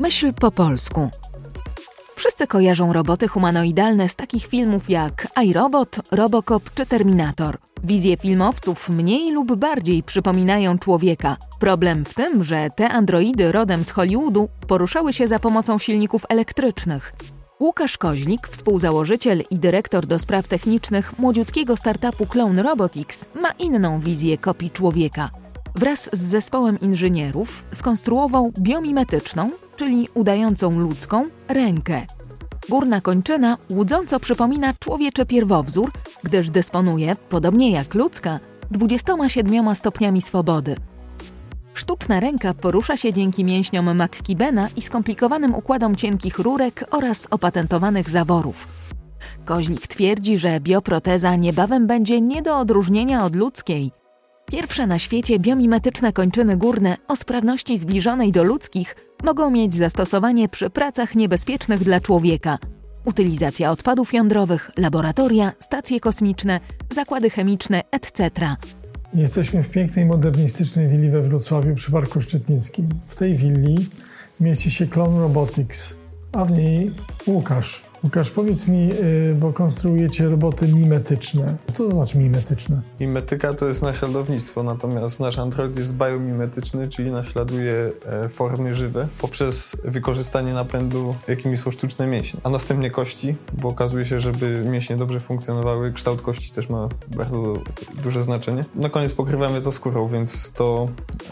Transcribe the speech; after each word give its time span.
Myśl 0.00 0.32
po 0.40 0.50
polsku. 0.50 1.10
Wszyscy 2.16 2.46
kojarzą 2.46 2.92
roboty 2.92 3.28
humanoidalne 3.28 4.08
z 4.08 4.16
takich 4.16 4.46
filmów 4.46 4.90
jak 4.90 5.26
iRobot, 5.44 5.96
Robocop 6.10 6.74
czy 6.74 6.86
Terminator. 6.86 7.58
Wizje 7.84 8.16
filmowców 8.16 8.88
mniej 8.88 9.32
lub 9.32 9.54
bardziej 9.56 10.02
przypominają 10.02 10.78
człowieka. 10.78 11.36
Problem 11.60 12.04
w 12.04 12.14
tym, 12.14 12.44
że 12.44 12.70
te 12.76 12.88
androidy 12.88 13.52
rodem 13.52 13.84
z 13.84 13.90
Hollywoodu 13.90 14.48
poruszały 14.66 15.12
się 15.12 15.28
za 15.28 15.38
pomocą 15.38 15.78
silników 15.78 16.22
elektrycznych. 16.28 17.12
Łukasz 17.60 17.98
Koźlik, 17.98 18.48
współzałożyciel 18.48 19.42
i 19.50 19.58
dyrektor 19.58 20.06
do 20.06 20.18
spraw 20.18 20.48
technicznych 20.48 21.18
młodziutkiego 21.18 21.76
startupu 21.76 22.26
Clone 22.26 22.62
Robotics, 22.62 23.28
ma 23.42 23.50
inną 23.50 24.00
wizję 24.00 24.38
kopii 24.38 24.70
człowieka. 24.70 25.30
Wraz 25.74 26.10
z 26.12 26.18
zespołem 26.18 26.80
inżynierów 26.80 27.64
skonstruował 27.72 28.52
biomimetyczną, 28.58 29.50
czyli 29.78 30.08
udającą 30.14 30.78
ludzką, 30.78 31.24
rękę. 31.48 32.06
Górna 32.68 33.00
kończyna 33.00 33.58
łudząco 33.70 34.20
przypomina 34.20 34.74
człowieczy 34.80 35.26
pierwowzór, 35.26 35.92
gdyż 36.24 36.50
dysponuje, 36.50 37.16
podobnie 37.28 37.70
jak 37.70 37.94
ludzka, 37.94 38.40
27 38.70 39.74
stopniami 39.74 40.22
swobody. 40.22 40.76
Sztuczna 41.74 42.20
ręka 42.20 42.54
porusza 42.54 42.96
się 42.96 43.12
dzięki 43.12 43.44
mięśniom 43.44 44.02
McKibena 44.02 44.68
i 44.76 44.82
skomplikowanym 44.82 45.54
układom 45.54 45.96
cienkich 45.96 46.38
rurek 46.38 46.84
oraz 46.90 47.26
opatentowanych 47.30 48.10
zaworów. 48.10 48.68
Koźlik 49.44 49.86
twierdzi, 49.86 50.38
że 50.38 50.60
bioproteza 50.60 51.36
niebawem 51.36 51.86
będzie 51.86 52.20
nie 52.20 52.42
do 52.42 52.58
odróżnienia 52.58 53.24
od 53.24 53.36
ludzkiej. 53.36 53.90
Pierwsze 54.46 54.86
na 54.86 54.98
świecie 54.98 55.38
biomimetyczne 55.38 56.12
kończyny 56.12 56.56
górne 56.56 56.96
o 57.08 57.16
sprawności 57.16 57.78
zbliżonej 57.78 58.32
do 58.32 58.44
ludzkich 58.44 59.07
mogą 59.24 59.50
mieć 59.50 59.74
zastosowanie 59.74 60.48
przy 60.48 60.70
pracach 60.70 61.14
niebezpiecznych 61.14 61.84
dla 61.84 62.00
człowieka. 62.00 62.58
Utylizacja 63.04 63.70
odpadów 63.70 64.14
jądrowych, 64.14 64.70
laboratoria, 64.76 65.52
stacje 65.60 66.00
kosmiczne, 66.00 66.60
zakłady 66.90 67.30
chemiczne, 67.30 67.82
etc. 67.90 68.30
Jesteśmy 69.14 69.62
w 69.62 69.70
pięknej, 69.70 70.06
modernistycznej 70.06 70.88
willi 70.88 71.10
we 71.10 71.20
Wrocławiu 71.20 71.74
przy 71.74 71.90
Parku 71.90 72.20
Szczytnickim. 72.20 72.88
W 73.08 73.16
tej 73.16 73.34
willi 73.34 73.86
mieści 74.40 74.70
się 74.70 74.86
Clone 74.86 75.20
Robotics, 75.20 75.96
a 76.32 76.44
w 76.44 76.52
niej 76.52 76.90
Łukasz, 77.26 77.87
Łukasz, 78.04 78.30
powiedz 78.30 78.68
mi, 78.68 78.90
y, 78.92 79.34
bo 79.34 79.52
konstruujecie 79.52 80.28
roboty 80.28 80.68
mimetyczne. 80.68 81.56
Co 81.66 81.84
to 81.84 81.88
znaczy 81.88 82.18
mimetyczne? 82.18 82.82
Mimetyka 83.00 83.54
to 83.54 83.68
jest 83.68 83.82
naśladownictwo, 83.82 84.62
natomiast 84.62 85.20
nasz 85.20 85.38
android 85.38 85.76
jest 85.76 85.94
biomimetyczny, 85.94 86.88
czyli 86.88 87.10
naśladuje 87.10 87.90
e, 88.06 88.28
formy 88.28 88.74
żywe 88.74 89.08
poprzez 89.20 89.76
wykorzystanie 89.84 90.52
napędu, 90.52 91.14
jakimi 91.28 91.56
są 91.56 91.70
sztuczne 91.70 92.06
mięśnie, 92.06 92.40
a 92.44 92.50
następnie 92.50 92.90
kości, 92.90 93.36
bo 93.52 93.68
okazuje 93.68 94.06
się, 94.06 94.18
żeby 94.18 94.64
mięśnie 94.64 94.96
dobrze 94.96 95.20
funkcjonowały, 95.20 95.92
kształt 95.92 96.22
kości 96.22 96.52
też 96.52 96.68
ma 96.68 96.88
bardzo 97.16 97.52
duże 98.02 98.22
znaczenie. 98.22 98.64
Na 98.74 98.88
koniec 98.88 99.12
pokrywamy 99.12 99.60
to 99.60 99.72
skórą, 99.72 100.08
więc 100.08 100.52
to 100.52 100.88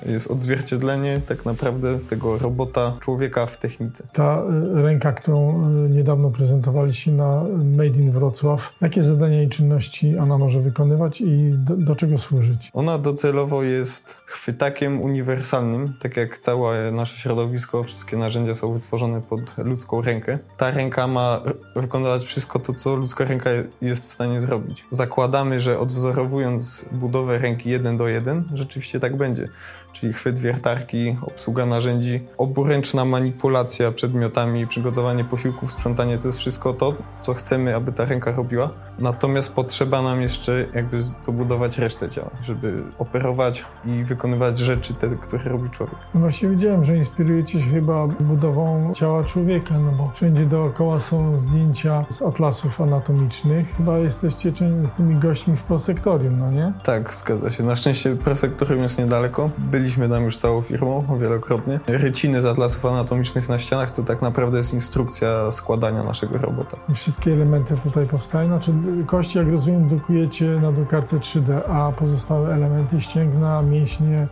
jest 0.06 0.30
odzwierciedlenie 0.30 1.20
tak 1.28 1.44
naprawdę 1.44 1.98
tego 1.98 2.38
robota 2.38 2.96
człowieka 3.00 3.46
w 3.46 3.58
technice. 3.58 4.06
Ta 4.12 4.42
y, 4.76 4.82
ręka, 4.82 5.12
którą 5.12 5.70
y, 5.86 5.88
niedawno 5.90 6.30
prezentowałem, 6.30 6.55
prezentowaliście 6.56 7.12
na 7.12 7.44
Made 7.76 8.00
in 8.00 8.10
Wrocław. 8.10 8.74
Jakie 8.80 9.02
zadania 9.02 9.42
i 9.42 9.48
czynności 9.48 10.18
ona 10.18 10.38
może 10.38 10.60
wykonywać 10.60 11.20
i 11.20 11.52
do, 11.56 11.76
do 11.76 11.94
czego 11.94 12.18
służyć? 12.18 12.70
Ona 12.74 12.98
docelowo 12.98 13.62
jest 13.62 14.20
chwytakiem 14.26 15.02
uniwersalnym, 15.02 15.94
tak 16.00 16.16
jak 16.16 16.38
całe 16.38 16.92
nasze 16.92 17.18
środowisko, 17.18 17.84
wszystkie 17.84 18.16
narzędzia 18.16 18.54
są 18.54 18.72
wytworzone 18.72 19.20
pod 19.20 19.40
ludzką 19.58 20.02
rękę. 20.02 20.38
Ta 20.56 20.70
ręka 20.70 21.06
ma 21.06 21.40
wykonywać 21.76 22.24
wszystko 22.24 22.58
to, 22.58 22.72
co 22.72 22.96
ludzka 22.96 23.24
ręka 23.24 23.50
jest 23.80 24.10
w 24.10 24.12
stanie 24.12 24.40
zrobić. 24.40 24.84
Zakładamy, 24.90 25.60
że 25.60 25.78
odwzorowując 25.78 26.84
budowę 26.92 27.38
ręki 27.38 27.70
jeden 27.70 27.96
do 27.96 28.08
jeden, 28.08 28.44
rzeczywiście 28.54 29.00
tak 29.00 29.16
będzie. 29.16 29.48
Czyli 29.92 30.12
chwyt 30.12 30.38
wiertarki, 30.38 31.16
obsługa 31.22 31.66
narzędzi, 31.66 32.20
oburęczna 32.38 33.04
manipulacja 33.04 33.92
przedmiotami, 33.92 34.66
przygotowanie 34.66 35.24
posiłków, 35.24 35.72
sprzątanie 35.72 36.18
to 36.18 36.28
jest 36.28 36.38
wszystko 36.46 36.72
to, 36.72 36.94
co 37.22 37.34
chcemy, 37.34 37.76
aby 37.76 37.92
ta 37.92 38.04
ręka 38.04 38.32
robiła. 38.32 38.70
Natomiast 38.98 39.54
potrzeba 39.54 40.02
nam 40.02 40.22
jeszcze 40.22 40.66
jakby 40.74 40.98
dobudować 41.26 41.78
resztę 41.78 42.08
ciała, 42.08 42.30
żeby 42.42 42.82
operować 42.98 43.64
i 43.84 44.04
wykonywać 44.04 44.58
rzeczy 44.58 44.94
te, 44.94 45.08
które 45.08 45.44
robi 45.44 45.70
człowiek. 45.70 45.96
No 46.14 46.20
właśnie 46.20 46.48
widziałem, 46.48 46.84
że 46.84 46.96
inspirujecie 46.96 47.60
się 47.60 47.70
chyba 47.70 48.06
budową 48.06 48.92
ciała 48.94 49.24
człowieka, 49.24 49.78
no 49.78 49.92
bo 49.92 50.12
wszędzie 50.14 50.46
dookoła 50.46 50.98
są 50.98 51.38
zdjęcia 51.38 52.04
z 52.08 52.22
atlasów 52.22 52.80
anatomicznych. 52.80 53.76
Chyba 53.76 53.98
jesteście 53.98 54.52
z 54.82 54.92
tymi 54.92 55.16
gośćmi 55.16 55.56
w 55.56 55.62
prosektorium, 55.62 56.38
no 56.38 56.50
nie? 56.50 56.72
Tak, 56.84 57.14
zgadza 57.14 57.50
się. 57.50 57.62
Na 57.62 57.76
szczęście 57.76 58.16
prosektorium 58.16 58.82
jest 58.82 58.98
niedaleko. 58.98 59.50
Byliśmy 59.58 60.08
tam 60.08 60.24
już 60.24 60.36
całą 60.36 60.60
firmą 60.60 61.18
wielokrotnie. 61.20 61.80
Ryciny 61.86 62.42
z 62.42 62.44
atlasów 62.44 62.86
anatomicznych 62.86 63.48
na 63.48 63.58
ścianach 63.58 63.90
to 63.90 64.02
tak 64.02 64.22
naprawdę 64.22 64.58
jest 64.58 64.74
instrukcja 64.74 65.52
składania 65.52 66.02
naszego 66.02 66.35
robota. 66.38 66.76
I 66.88 66.94
wszystkie 66.94 67.32
elementy 67.32 67.76
tutaj 67.76 68.06
powstają, 68.06 68.48
znaczy 68.48 68.72
kości, 69.06 69.38
jak 69.38 69.46
rozumiem, 69.48 69.88
drukujecie 69.88 70.46
na 70.46 70.72
drukarce 70.72 71.16
3D, 71.16 71.60
a 71.68 71.92
pozostałe 71.92 72.54
elementy, 72.54 73.00
ścięgna, 73.00 73.62
mięśnie, 73.62 74.28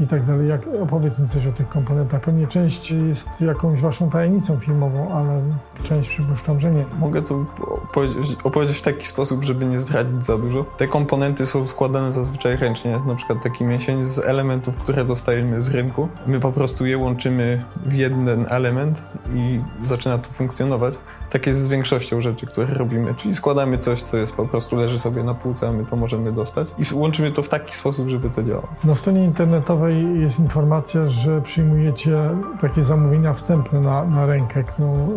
i 0.00 0.06
tak 0.06 0.26
dalej. 0.26 0.48
Jak, 0.48 0.60
opowiedz 0.82 1.18
mi 1.18 1.28
coś 1.28 1.46
o 1.46 1.52
tych 1.52 1.68
komponentach. 1.68 2.20
Pewnie 2.20 2.46
część 2.46 2.90
jest 2.90 3.40
jakąś 3.40 3.80
waszą 3.80 4.10
tajemnicą 4.10 4.58
filmową, 4.58 5.12
ale 5.14 5.42
część 5.82 6.08
przypuszczam, 6.08 6.60
że 6.60 6.70
nie. 6.70 6.84
Mogę 6.98 7.22
to 7.22 7.44
opowiedzieć, 7.84 8.36
opowiedzieć 8.44 8.78
w 8.78 8.82
taki 8.82 9.06
sposób, 9.06 9.44
żeby 9.44 9.66
nie 9.66 9.80
zdradzić 9.80 10.26
za 10.26 10.38
dużo. 10.38 10.64
Te 10.64 10.88
komponenty 10.88 11.46
są 11.46 11.66
składane 11.66 12.12
zazwyczaj 12.12 12.56
ręcznie, 12.56 13.00
na 13.06 13.14
przykład 13.14 13.42
taki 13.42 13.64
mięsień 13.64 14.04
z 14.04 14.18
elementów, 14.18 14.76
które 14.76 15.04
dostajemy 15.04 15.60
z 15.60 15.68
rynku. 15.68 16.08
My 16.26 16.40
po 16.40 16.52
prostu 16.52 16.86
je 16.86 16.98
łączymy 16.98 17.64
w 17.86 17.92
jeden 17.92 18.46
element 18.48 19.02
i 19.34 19.60
zaczyna 19.84 20.18
to 20.18 20.32
funkcjonować. 20.32 20.94
Tak 21.32 21.46
jest 21.46 21.60
z 21.60 21.68
większością 21.68 22.20
rzeczy, 22.20 22.46
które 22.46 22.66
robimy, 22.66 23.14
czyli 23.14 23.34
składamy 23.34 23.78
coś, 23.78 24.02
co 24.02 24.16
jest 24.16 24.34
po 24.34 24.46
prostu 24.46 24.76
leży 24.76 24.98
sobie 24.98 25.22
na 25.22 25.34
półce, 25.34 25.68
a 25.68 25.72
my 25.72 25.84
to 25.86 25.96
możemy 25.96 26.32
dostać 26.32 26.68
i 26.78 26.94
łączymy 26.94 27.32
to 27.32 27.42
w 27.42 27.48
taki 27.48 27.74
sposób, 27.74 28.08
żeby 28.08 28.30
to 28.30 28.42
działało. 28.42 28.68
Na 28.84 28.94
stronie 28.94 29.24
internetowej 29.24 30.20
jest 30.20 30.40
informacja, 30.40 31.08
że 31.08 31.40
przyjmujecie 31.40 32.30
takie 32.60 32.82
zamówienia 32.82 33.32
wstępne 33.32 33.80
na, 33.80 34.04
na 34.04 34.26
rękę, 34.26 34.64
którą 34.64 35.08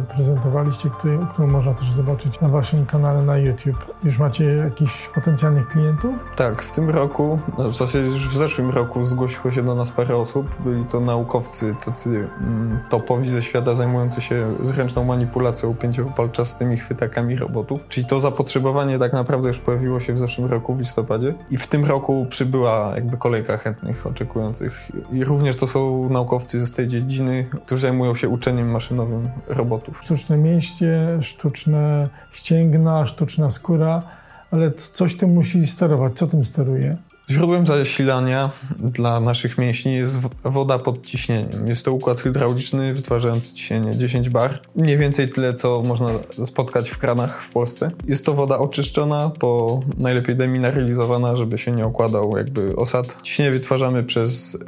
y, 0.00 0.14
prezentowaliście, 0.14 0.90
który, 0.90 1.18
którą 1.32 1.48
można 1.48 1.74
też 1.74 1.92
zobaczyć 1.92 2.40
na 2.40 2.48
waszym 2.48 2.86
kanale 2.86 3.22
na 3.22 3.38
YouTube. 3.38 3.94
Już 4.04 4.18
macie 4.18 4.44
jakichś 4.44 5.08
potencjalnych 5.08 5.68
klientów? 5.68 6.26
Tak, 6.36 6.62
w 6.62 6.72
tym 6.72 6.90
roku, 6.90 7.38
no 7.58 7.68
w 7.68 7.76
zasadzie 7.76 8.08
już 8.08 8.28
w 8.28 8.36
zeszłym 8.36 8.70
roku 8.70 9.04
zgłosiło 9.04 9.50
się 9.50 9.62
do 9.62 9.74
nas 9.74 9.90
parę 9.90 10.16
osób. 10.16 10.46
Byli 10.64 10.84
to 10.84 11.00
naukowcy 11.00 11.76
tacy 11.84 12.28
mm, 12.40 12.78
topowi 12.88 13.28
ze 13.28 13.42
świata 13.42 13.74
zajmujący 13.74 14.20
się 14.20 14.54
zręczną 14.62 15.04
manipulacją 15.04 15.51
pracą 15.52 15.74
pięciopalczastymi 15.74 16.76
chwytakami 16.76 17.36
robotów. 17.36 17.80
Czyli 17.88 18.06
to 18.06 18.20
zapotrzebowanie 18.20 18.98
tak 18.98 19.12
naprawdę 19.12 19.48
już 19.48 19.58
pojawiło 19.58 20.00
się 20.00 20.12
w 20.12 20.18
zeszłym 20.18 20.50
roku, 20.50 20.74
w 20.74 20.78
listopadzie. 20.78 21.34
I 21.50 21.58
w 21.58 21.66
tym 21.66 21.84
roku 21.84 22.26
przybyła 22.28 22.92
jakby 22.94 23.16
kolejka 23.16 23.58
chętnych, 23.58 24.06
oczekujących. 24.06 24.88
I 25.12 25.24
również 25.24 25.56
to 25.56 25.66
są 25.66 26.08
naukowcy 26.08 26.66
z 26.66 26.72
tej 26.72 26.88
dziedziny, 26.88 27.46
którzy 27.66 27.82
zajmują 27.82 28.14
się 28.14 28.28
uczeniem 28.28 28.70
maszynowym 28.70 29.28
robotów. 29.48 30.00
Sztuczne 30.02 30.36
mięśnie, 30.36 31.18
sztuczne 31.20 32.08
ścięgna, 32.30 33.06
sztuczna 33.06 33.50
skóra, 33.50 34.02
ale 34.50 34.70
coś 34.70 35.16
tym 35.16 35.32
musi 35.32 35.66
sterować. 35.66 36.12
Co 36.14 36.26
tym 36.26 36.44
steruje? 36.44 36.96
Źródłem 37.30 37.66
zasilania 37.66 38.50
dla 38.78 39.20
naszych 39.20 39.58
mięśni 39.58 39.94
jest 39.94 40.20
woda 40.44 40.78
pod 40.78 41.06
ciśnieniem. 41.06 41.68
Jest 41.68 41.84
to 41.84 41.92
układ 41.92 42.20
hydrauliczny 42.20 42.94
wytwarzający 42.94 43.54
ciśnienie 43.54 43.96
10 43.96 44.28
bar. 44.28 44.60
Mniej 44.76 44.98
więcej 44.98 45.28
tyle, 45.28 45.54
co 45.54 45.82
można 45.86 46.08
spotkać 46.44 46.90
w 46.90 46.98
kranach 46.98 47.42
w 47.42 47.50
Polsce. 47.50 47.90
Jest 48.06 48.26
to 48.26 48.34
woda 48.34 48.58
oczyszczona, 48.58 49.30
po 49.38 49.80
najlepiej 49.98 50.36
demineralizowana, 50.36 51.36
żeby 51.36 51.58
się 51.58 51.72
nie 51.72 51.86
okładał 51.86 52.36
jakby 52.36 52.76
osad. 52.76 53.16
Ciśnienie 53.22 53.50
wytwarzamy 53.50 54.04
przez 54.04 54.54
y, 54.54 54.58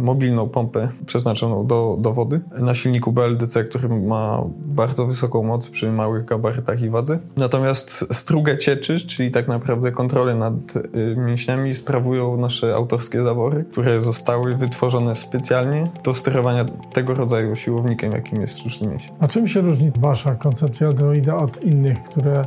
mobilną 0.00 0.48
pompę 0.48 0.88
przeznaczoną 1.06 1.66
do, 1.66 1.96
do 2.00 2.12
wody 2.12 2.40
na 2.58 2.74
silniku 2.74 3.12
BLDC, 3.12 3.64
który 3.64 3.88
ma 3.88 4.42
bardzo 4.66 5.06
wysoką 5.06 5.42
moc 5.42 5.68
przy 5.68 5.92
małych 5.92 6.24
gabarytach 6.24 6.82
i 6.82 6.90
wadze. 6.90 7.18
Natomiast 7.36 8.06
strugę 8.12 8.58
cieczy, 8.58 9.00
czyli 9.00 9.30
tak 9.30 9.48
naprawdę 9.48 9.92
kontrolę 9.92 10.34
nad 10.34 10.54
y, 10.76 11.16
mięśniami 11.16 11.74
sprawuje 11.74 12.03
nasze 12.36 12.74
autorskie 12.74 13.22
zabory, 13.22 13.64
które 13.64 14.00
zostały 14.00 14.56
wytworzone 14.56 15.14
specjalnie 15.14 15.88
do 16.04 16.14
sterowania 16.14 16.64
tego 16.92 17.14
rodzaju 17.14 17.56
siłownikiem, 17.56 18.12
jakim 18.12 18.40
jest 18.40 18.58
sztuczny 18.58 18.88
mięsień. 18.88 19.14
A 19.20 19.28
czym 19.28 19.48
się 19.48 19.60
różni 19.60 19.90
wasza 19.98 20.34
koncepcja 20.34 20.92
droida 20.92 21.36
od 21.36 21.62
innych, 21.62 22.02
które 22.02 22.44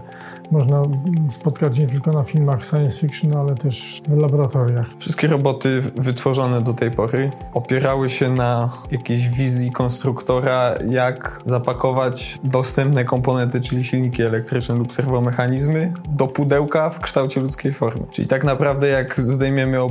można 0.51 0.81
spotkać 1.29 1.79
nie 1.79 1.87
tylko 1.87 2.11
na 2.11 2.23
filmach 2.23 2.65
science 2.65 2.99
fiction, 2.99 3.35
ale 3.37 3.55
też 3.55 4.01
w 4.07 4.17
laboratoriach? 4.17 4.87
Wszystkie 4.99 5.27
roboty 5.27 5.81
wytworzone 5.81 6.61
do 6.61 6.73
tej 6.73 6.91
pory 6.91 7.31
opierały 7.53 8.09
się 8.09 8.29
na 8.29 8.69
jakiejś 8.91 9.29
wizji 9.29 9.71
konstruktora, 9.71 10.73
jak 10.89 11.41
zapakować 11.45 12.39
dostępne 12.43 13.05
komponenty, 13.05 13.61
czyli 13.61 13.83
silniki 13.83 14.23
elektryczne 14.23 14.75
lub 14.75 14.93
serwomechanizmy, 14.93 15.93
do 16.09 16.27
pudełka 16.27 16.89
w 16.89 16.99
kształcie 16.99 17.41
ludzkiej 17.41 17.73
formy. 17.73 18.05
Czyli 18.11 18.27
tak 18.27 18.43
naprawdę 18.43 18.87
jak 18.87 19.21
zdejmiemy 19.21 19.81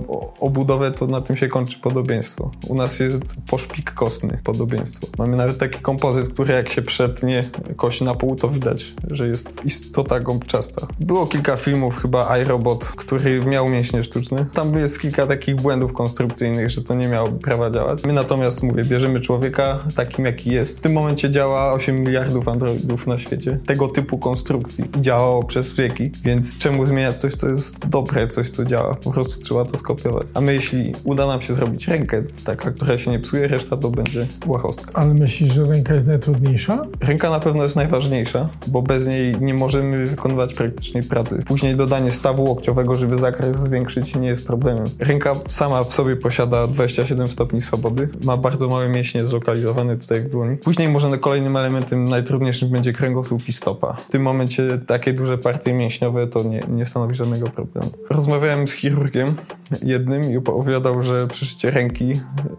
obudowę, 0.41 0.91
to 0.91 1.06
na 1.06 1.20
tym 1.20 1.37
się 1.37 1.49
kończy 1.49 1.79
podobieństwo. 1.79 2.50
U 2.69 2.75
nas 2.75 3.00
jest 3.00 3.23
poszpik 3.47 3.91
kostny 3.94 4.38
podobieństwo. 4.44 5.06
Mamy 5.19 5.37
nawet 5.37 5.59
taki 5.59 5.81
kompozyt, 5.81 6.32
który 6.32 6.55
jak 6.55 6.69
się 6.69 6.82
przetnie 6.82 7.44
kość 7.76 8.00
na 8.00 8.14
pół, 8.14 8.37
to 8.37 8.49
widać, 8.49 8.94
że 9.11 9.26
jest 9.26 9.64
istota 9.64 10.20
gąbczasta. 10.47 10.87
Było 11.01 11.27
kilka 11.27 11.57
filmów, 11.57 11.99
chyba 12.03 12.39
iRobot, 12.39 12.85
który 12.85 13.41
miał 13.41 13.69
mięśnie 13.69 14.03
sztuczne. 14.03 14.47
Tam 14.53 14.79
jest 14.79 15.01
kilka 15.01 15.27
takich 15.27 15.57
błędów 15.57 15.93
konstrukcyjnych, 15.93 16.71
że 16.71 16.83
to 16.83 16.95
nie 16.95 17.09
miało 17.09 17.29
prawa 17.29 17.71
działać. 17.71 18.05
My 18.05 18.13
natomiast, 18.13 18.63
mówię, 18.63 18.85
bierzemy 18.85 19.21
człowieka 19.21 19.79
takim, 19.97 20.25
jaki 20.25 20.51
jest. 20.51 20.79
W 20.79 20.81
tym 20.81 20.93
momencie 20.93 21.31
działa 21.31 21.73
8 21.73 22.03
miliardów 22.03 22.49
androidów 22.49 23.07
na 23.07 23.19
świecie. 23.19 23.59
Tego 23.67 23.89
typu 23.89 24.19
konstrukcji 24.19 24.85
działało 25.01 25.45
przez 25.45 25.75
wieki, 25.75 26.11
więc 26.25 26.59
czemu 26.59 26.87
zmieniać 26.87 27.17
coś, 27.17 27.35
co 27.35 27.49
jest 27.49 27.89
dobre, 27.89 28.29
coś, 28.29 28.51
co 28.51 28.65
działa? 28.65 28.95
Po 28.95 29.11
prostu 29.11 29.45
trzeba 29.45 29.65
to 29.65 29.79
skopiować. 29.79 30.27
A 30.35 30.41
my, 30.41 30.55
jeśli 30.55 30.93
uda 31.05 31.27
nam 31.27 31.43
się 31.43 31.55
zrobić 31.55 31.89
rękę, 31.89 32.23
taka, 32.45 32.71
która 32.71 32.99
się 32.99 33.11
nie 33.11 33.19
psuje, 33.19 33.49
reszta 33.49 33.77
to 33.77 33.91
będzie 33.91 34.27
łachostka. 34.47 34.91
Ale 34.95 35.15
myślisz, 35.15 35.53
że 35.53 35.65
ręka 35.65 35.95
jest 35.95 36.07
najtrudniejsza? 36.07 36.87
Ręka 37.01 37.31
na 37.31 37.41
pewno 37.41 37.63
jest 37.63 37.77
najważniejsza, 37.77 38.49
bo 38.67 38.83
bez 38.83 39.07
niej 39.07 39.41
nie 39.41 39.55
możemy 39.55 40.17
wykonywać 40.37 40.55
praktycznej 40.55 41.03
pracy. 41.03 41.43
Później 41.47 41.77
dodanie 41.77 42.12
stawu 42.12 42.44
łokciowego, 42.44 42.94
żeby 42.94 43.17
zakres 43.17 43.59
zwiększyć, 43.59 44.17
nie 44.17 44.29
jest 44.29 44.47
problemem. 44.47 44.85
Ręka 44.99 45.35
sama 45.49 45.85
w 45.85 45.94
sobie 45.94 46.17
posiada 46.17 46.67
27 46.67 47.29
stopni 47.29 47.61
swobody, 47.61 48.09
ma 48.25 48.37
bardzo 48.37 48.69
małe 48.69 48.88
mięśnie 48.88 49.27
zlokalizowane 49.27 49.97
tutaj 49.97 50.21
w 50.21 50.29
dłoni. 50.29 50.56
Później 50.56 50.88
może 50.88 51.19
kolejnym 51.19 51.56
elementem 51.56 52.05
najtrudniejszym 52.05 52.69
będzie 52.69 52.93
kręgosłup 52.93 53.49
i 53.49 53.53
stopa. 53.53 53.93
W 53.93 54.09
tym 54.09 54.23
momencie 54.23 54.81
takie 54.87 55.12
duże 55.12 55.38
partie 55.38 55.73
mięśniowe 55.73 56.27
to 56.27 56.43
nie, 56.43 56.61
nie 56.69 56.87
stanowi 56.87 57.15
żadnego 57.15 57.47
problemu. 57.47 57.91
Rozmawiałem 58.11 58.69
z 58.69 58.73
chirurgiem 58.73 59.35
jednym 59.83 60.33
i 60.33 60.37
opowiadał, 60.37 61.03
że 61.03 61.27
przyszycie 61.27 61.71
ręki 61.71 62.12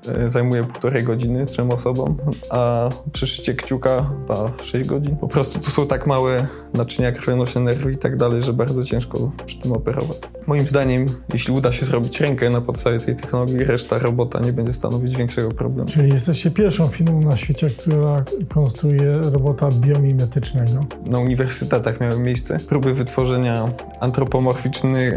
e, 0.07 0.29
zajmuje 0.29 0.63
półtorej 0.63 1.03
godziny 1.03 1.45
trzem 1.45 1.71
osobom, 1.71 2.17
a 2.49 2.89
przyszycie 3.11 3.53
kciuka 3.53 4.09
ma 4.29 4.63
6 4.63 4.89
godzin. 4.89 5.17
Po 5.17 5.27
prostu 5.27 5.59
tu 5.59 5.71
są 5.71 5.87
tak 5.87 6.07
małe 6.07 6.47
naczynia 6.73 7.11
krwionośne, 7.11 7.61
nerwy 7.67 7.91
i 7.91 7.97
tak 7.97 8.17
dalej, 8.17 8.41
że 8.41 8.53
bardzo 8.53 8.83
ciężko 8.83 9.31
przy 9.45 9.57
tym 9.59 9.71
operować. 9.71 10.17
Moim 10.47 10.67
zdaniem, 10.67 11.05
jeśli 11.33 11.53
uda 11.53 11.71
się 11.71 11.85
zrobić 11.85 12.21
rękę 12.21 12.49
na 12.49 12.61
podstawie 12.61 12.99
tej 12.99 13.15
technologii, 13.15 13.63
reszta 13.63 13.99
robota 13.99 14.39
nie 14.39 14.53
będzie 14.53 14.73
stanowić 14.73 15.15
większego 15.15 15.51
problemu. 15.51 15.89
Czyli 15.89 16.09
jesteście 16.09 16.51
pierwszą 16.51 16.87
firmą 16.87 17.21
na 17.21 17.35
świecie, 17.35 17.69
która 17.69 18.23
konstruuje 18.49 19.17
robota 19.17 19.69
biomimetycznego. 19.71 20.85
Na 21.05 21.19
uniwersytetach 21.19 22.01
miały 22.01 22.19
miejsce 22.19 22.57
próby 22.69 22.93
wytworzenia 22.93 23.71
antropomorficznej 23.99 25.11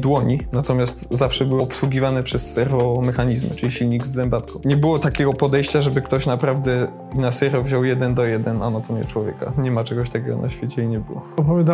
dłoni, 0.00 0.40
natomiast 0.52 1.08
zawsze 1.10 1.44
były 1.44 1.62
obsługiwane 1.62 2.22
przez 2.22 2.52
serwomechanizmy, 2.52 3.50
czyli 3.50 3.72
silnik 3.72 4.06
z 4.06 4.10
zębatką. 4.10 4.60
Nie 4.64 4.76
było 4.76 4.98
takiego 4.98 5.34
podejścia, 5.34 5.80
żeby 5.80 6.02
ktoś 6.02 6.26
naprawdę 6.26 6.88
na 7.14 7.32
serio 7.32 7.62
wziął 7.62 7.84
jeden 7.84 8.14
do 8.14 8.24
jeden 8.24 8.62
anatomię 8.62 9.04
człowieka. 9.04 9.52
Nie 9.58 9.70
ma 9.70 9.84
czegoś 9.84 10.10
takiego 10.10 10.36
na 10.36 10.48
świecie 10.48 10.82
i 10.82 10.88
nie 10.88 11.00
było. 11.00 11.22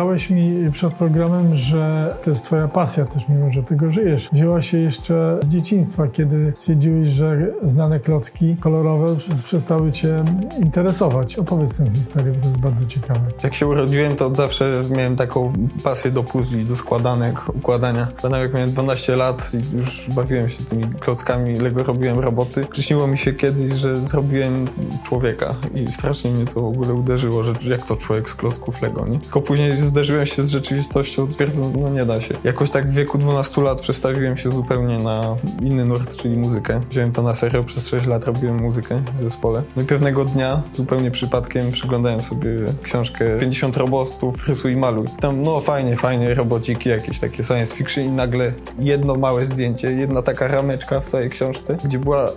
Opowiadałeś 0.05 0.29
mi 0.29 0.71
przed 0.71 0.93
programem, 0.93 1.55
że 1.55 2.15
to 2.23 2.29
jest 2.29 2.45
twoja 2.45 2.67
pasja 2.67 3.05
też, 3.05 3.29
mimo 3.29 3.49
że 3.49 3.63
tego 3.63 3.89
żyjesz. 3.89 4.29
Wzięła 4.33 4.61
się 4.61 4.77
jeszcze 4.77 5.39
z 5.43 5.47
dzieciństwa, 5.47 6.07
kiedy 6.07 6.51
stwierdziłeś, 6.55 7.07
że 7.07 7.37
znane 7.63 7.99
klocki 7.99 8.55
kolorowe 8.55 9.15
przestały 9.43 9.91
cię 9.91 10.23
interesować. 10.63 11.39
Opowiedz 11.39 11.77
tę 11.77 11.85
historię, 11.95 12.33
bo 12.33 12.41
to 12.41 12.47
jest 12.47 12.59
bardzo 12.59 12.85
ciekawe. 12.85 13.19
Jak 13.43 13.55
się 13.55 13.67
urodziłem, 13.67 14.15
to 14.15 14.27
od 14.27 14.35
zawsze 14.35 14.81
miałem 14.89 15.15
taką 15.15 15.53
pasję 15.83 16.11
do 16.11 16.23
puzli, 16.23 16.65
do 16.65 16.75
składanek, 16.75 17.55
układania. 17.55 18.07
Pamiętam 18.21 18.41
jak 18.41 18.53
miałem 18.53 18.69
12 18.69 19.15
lat 19.15 19.51
i 19.53 19.77
już 19.77 20.09
bawiłem 20.15 20.49
się 20.49 20.63
tymi 20.63 20.83
klockami, 20.83 21.55
Lego 21.55 21.83
robiłem 21.83 22.19
roboty. 22.19 22.65
Przyśniło 22.71 23.07
mi 23.07 23.17
się 23.17 23.33
kiedyś, 23.33 23.71
że 23.71 23.97
zrobiłem 23.97 24.67
człowieka 25.03 25.55
i 25.75 25.91
strasznie 25.91 26.31
mnie 26.31 26.45
to 26.45 26.61
w 26.61 26.65
ogóle 26.65 26.93
uderzyło, 26.93 27.43
że 27.43 27.53
jak 27.67 27.87
to 27.87 27.95
człowiek 27.95 28.29
z 28.29 28.35
klocków 28.35 28.81
Lego, 28.81 29.05
nie? 29.07 29.19
Tylko 29.19 29.41
później 29.41 29.73
zderzyłem 29.95 30.25
się 30.25 30.43
z 30.43 30.49
rzeczywistością, 30.49 31.31
stwierdząc, 31.31 31.75
no 31.81 31.89
nie 31.89 32.05
da 32.05 32.21
się. 32.21 32.35
Jakoś 32.43 32.69
tak 32.69 32.91
w 32.91 32.93
wieku 32.93 33.17
12 33.17 33.61
lat 33.61 33.81
przestawiłem 33.81 34.37
się 34.37 34.51
zupełnie 34.51 34.97
na 34.97 35.35
inny 35.61 35.85
nurt, 35.85 36.15
czyli 36.15 36.37
muzykę. 36.37 36.81
Wziąłem 36.89 37.11
to 37.11 37.21
na 37.21 37.35
serio, 37.35 37.63
przez 37.63 37.87
6 37.87 38.07
lat 38.07 38.25
robiłem 38.25 38.61
muzykę 38.61 39.01
w 39.17 39.21
zespole. 39.21 39.63
No 39.75 39.81
i 39.81 39.85
pewnego 39.85 40.25
dnia, 40.25 40.61
zupełnie 40.69 41.11
przypadkiem, 41.11 41.71
przyglądałem 41.71 42.21
sobie 42.21 42.49
książkę 42.83 43.39
50 43.39 43.77
robotów, 43.77 44.47
rysuj 44.47 44.73
i 44.73 44.75
maluj. 44.75 45.07
Tam, 45.19 45.41
no 45.41 45.61
fajnie, 45.61 45.95
fajnie, 45.95 46.33
robociki, 46.33 46.89
jakieś 46.89 47.19
takie 47.19 47.43
science 47.43 47.75
fiction 47.75 48.05
i 48.05 48.09
nagle 48.09 48.51
jedno 48.79 49.15
małe 49.15 49.45
zdjęcie, 49.45 49.91
jedna 49.91 50.21
taka 50.21 50.47
rameczka 50.47 50.99
w 50.99 51.07
całej 51.07 51.29
książce, 51.29 51.77
gdzie 51.85 51.99
była 51.99 52.29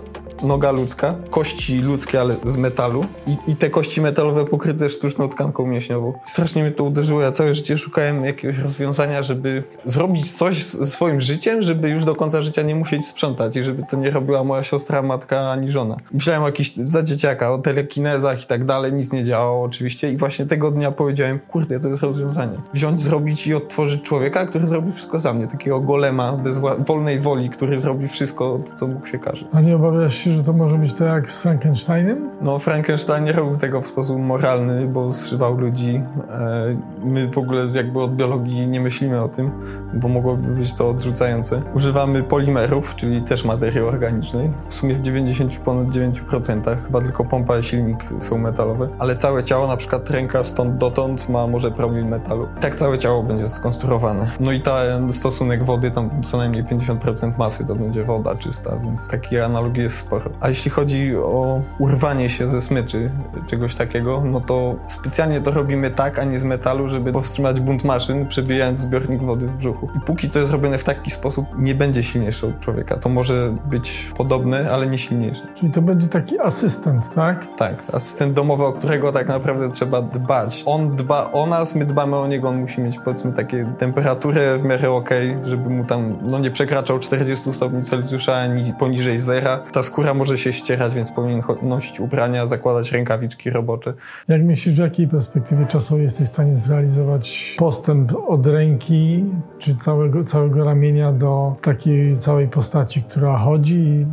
noga 0.43 0.71
ludzka, 0.71 1.15
kości 1.29 1.79
ludzkie, 1.79 2.21
ale 2.21 2.35
z 2.45 2.57
metalu 2.57 3.05
i, 3.27 3.51
i 3.51 3.55
te 3.55 3.69
kości 3.69 4.01
metalowe 4.01 4.45
pokryte 4.45 4.89
sztuczną 4.89 5.29
tkanką 5.29 5.67
mięśniową. 5.67 6.13
Strasznie 6.23 6.63
mnie 6.63 6.71
to 6.71 6.83
uderzyło. 6.83 7.21
Ja 7.21 7.31
całe 7.31 7.55
życie 7.55 7.77
szukałem 7.77 8.25
jakiegoś 8.25 8.57
rozwiązania, 8.57 9.23
żeby 9.23 9.63
zrobić 9.85 10.37
coś 10.37 10.65
ze 10.65 10.85
swoim 10.85 11.21
życiem, 11.21 11.61
żeby 11.61 11.89
już 11.89 12.05
do 12.05 12.15
końca 12.15 12.41
życia 12.41 12.61
nie 12.61 12.75
musieć 12.75 13.05
sprzątać 13.05 13.55
i 13.55 13.63
żeby 13.63 13.83
to 13.89 13.97
nie 13.97 14.11
robiła 14.11 14.43
moja 14.43 14.63
siostra, 14.63 15.01
matka 15.01 15.51
ani 15.51 15.71
żona. 15.71 15.97
Myślałem 16.13 16.43
jakiś 16.43 16.73
za 16.83 17.03
dzieciaka, 17.03 17.51
o 17.51 17.57
telekinezach 17.57 18.43
i 18.43 18.47
tak 18.47 18.65
dalej, 18.65 18.93
nic 18.93 19.13
nie 19.13 19.23
działało 19.23 19.63
oczywiście 19.63 20.11
i 20.11 20.17
właśnie 20.17 20.45
tego 20.45 20.71
dnia 20.71 20.91
powiedziałem, 20.91 21.39
kurde, 21.39 21.79
to 21.79 21.87
jest 21.87 22.03
rozwiązanie. 22.03 22.57
Wziąć, 22.73 22.99
zrobić 22.99 23.47
i 23.47 23.53
odtworzyć 23.53 24.01
człowieka, 24.01 24.45
który 24.45 24.67
zrobi 24.67 24.91
wszystko 24.91 25.19
za 25.19 25.33
mnie. 25.33 25.47
Takiego 25.47 25.79
golema 25.79 26.33
bez 26.33 26.57
wolnej 26.87 27.19
woli, 27.19 27.49
który 27.49 27.79
zrobi 27.79 28.07
wszystko, 28.07 28.59
co 28.75 28.87
Bóg 28.87 29.07
się 29.07 29.19
każe. 29.19 29.45
A 29.53 29.61
nie 29.61 29.75
obawiasz 29.75 30.15
się, 30.15 30.28
że 30.31 30.43
to 30.43 30.53
może 30.53 30.77
być 30.77 30.93
tak 30.93 31.07
jak 31.07 31.29
z 31.29 31.41
Frankensteinem? 31.41 32.29
No, 32.41 32.59
Frankenstein 32.59 33.23
nie 33.23 33.31
robił 33.31 33.57
tego 33.57 33.81
w 33.81 33.87
sposób 33.87 34.19
moralny, 34.19 34.87
bo 34.87 35.13
zszywał 35.13 35.57
ludzi. 35.57 36.03
E, 36.29 36.75
my 37.03 37.31
w 37.31 37.37
ogóle 37.37 37.65
jakby 37.73 37.99
od 37.99 38.15
biologii 38.15 38.67
nie 38.67 38.79
myślimy 38.79 39.21
o 39.21 39.27
tym, 39.27 39.51
bo 39.93 40.07
mogłoby 40.07 40.47
być 40.47 40.73
to 40.73 40.89
odrzucające. 40.89 41.61
Używamy 41.73 42.23
polimerów, 42.23 42.95
czyli 42.95 43.21
też 43.21 43.45
materii 43.45 43.79
organicznej. 43.79 44.49
W 44.67 44.73
sumie 44.73 44.95
w 44.95 45.01
90 45.01 45.57
ponad 45.57 45.87
9%, 45.87 46.77
chyba 46.85 47.01
tylko 47.01 47.25
pompa 47.25 47.57
i 47.57 47.63
silnik 47.63 48.05
są 48.19 48.37
metalowe, 48.37 48.89
ale 48.99 49.15
całe 49.15 49.43
ciało, 49.43 49.67
na 49.67 49.77
przykład 49.77 50.09
ręka 50.09 50.43
stąd 50.43 50.77
dotąd 50.77 51.29
ma 51.29 51.47
może 51.47 51.71
promil 51.71 52.05
metalu. 52.05 52.47
Tak 52.61 52.75
całe 52.75 52.97
ciało 52.97 53.23
będzie 53.23 53.47
skonstruowane. 53.47 54.27
No 54.39 54.51
i 54.51 54.61
ten 54.61 55.13
stosunek 55.13 55.63
wody, 55.63 55.91
tam 55.91 56.09
co 56.21 56.37
najmniej 56.37 56.63
50% 56.63 57.37
masy 57.37 57.65
to 57.65 57.75
będzie 57.75 58.03
woda 58.03 58.35
czysta, 58.35 58.77
więc 58.83 59.07
takiej 59.07 59.41
analogii 59.41 59.83
jest 59.83 59.97
sporo. 59.97 60.18
A 60.39 60.49
jeśli 60.49 60.71
chodzi 60.71 61.15
o 61.17 61.61
urwanie 61.79 62.29
się 62.29 62.47
ze 62.47 62.61
smyczy, 62.61 63.11
czegoś 63.47 63.75
takiego, 63.75 64.23
no 64.25 64.41
to 64.41 64.75
specjalnie 64.87 65.41
to 65.41 65.51
robimy 65.51 65.91
tak, 65.91 66.19
a 66.19 66.23
nie 66.23 66.39
z 66.39 66.43
metalu, 66.43 66.87
żeby 66.87 67.11
powstrzymać 67.11 67.59
bunt 67.59 67.83
maszyn, 67.83 68.27
przebijając 68.27 68.79
zbiornik 68.79 69.21
wody 69.21 69.47
w 69.47 69.55
brzuchu. 69.55 69.89
I 69.97 69.99
póki 69.99 70.29
to 70.29 70.39
jest 70.39 70.51
robione 70.51 70.77
w 70.77 70.83
taki 70.83 71.11
sposób, 71.11 71.45
nie 71.57 71.75
będzie 71.75 72.03
silniejsze 72.03 72.47
od 72.47 72.59
człowieka. 72.59 72.97
To 72.97 73.09
może 73.09 73.55
być 73.65 74.11
podobne, 74.17 74.71
ale 74.71 74.87
nie 74.87 74.97
silniejsze. 74.97 75.43
Czyli 75.55 75.71
to 75.71 75.81
będzie 75.81 76.07
taki 76.07 76.39
asystent, 76.39 77.15
tak? 77.15 77.47
Tak, 77.57 77.75
asystent 77.93 78.33
domowy, 78.33 78.65
o 78.65 78.73
którego 78.73 79.11
tak 79.11 79.27
naprawdę 79.27 79.69
trzeba 79.69 80.01
dbać. 80.01 80.63
On 80.65 80.95
dba 80.95 81.31
o 81.31 81.45
nas, 81.45 81.75
my 81.75 81.85
dbamy 81.85 82.15
o 82.15 82.27
niego, 82.27 82.49
on 82.49 82.59
musi 82.59 82.81
mieć 82.81 82.99
powiedzmy 82.99 83.33
takie 83.33 83.73
temperaturę 83.77 84.57
w 84.57 84.63
miarę 84.63 84.91
okej, 84.91 85.31
okay, 85.31 85.45
żeby 85.45 85.69
mu 85.69 85.85
tam 85.85 86.17
no, 86.21 86.39
nie 86.39 86.51
przekraczał 86.51 86.99
40 86.99 87.53
stopni 87.53 87.83
Celsjusza 87.83 88.35
ani 88.35 88.73
poniżej 88.73 89.19
zera. 89.19 89.59
Ta 89.71 89.83
skóra 89.83 90.08
może 90.13 90.37
się 90.37 90.53
ścierać, 90.53 90.93
więc 90.93 91.11
powinien 91.11 91.41
nosić 91.61 91.99
ubrania, 91.99 92.47
zakładać 92.47 92.91
rękawiczki 92.91 93.49
robocze. 93.49 93.93
Jak 94.27 94.43
myślisz, 94.43 94.75
w 94.75 94.79
jakiej 94.79 95.07
perspektywie 95.07 95.65
czasowej 95.65 96.03
jesteś 96.03 96.27
w 96.27 96.29
stanie 96.29 96.57
zrealizować 96.57 97.55
postęp 97.57 98.13
od 98.27 98.47
ręki, 98.47 99.25
czy 99.59 99.75
całego, 99.75 100.23
całego 100.23 100.63
ramienia 100.63 101.13
do 101.13 101.55
takiej 101.61 102.17
całej 102.17 102.47
postaci, 102.47 103.03
która 103.03 103.37
chodzi 103.37 103.75
i 103.79 104.05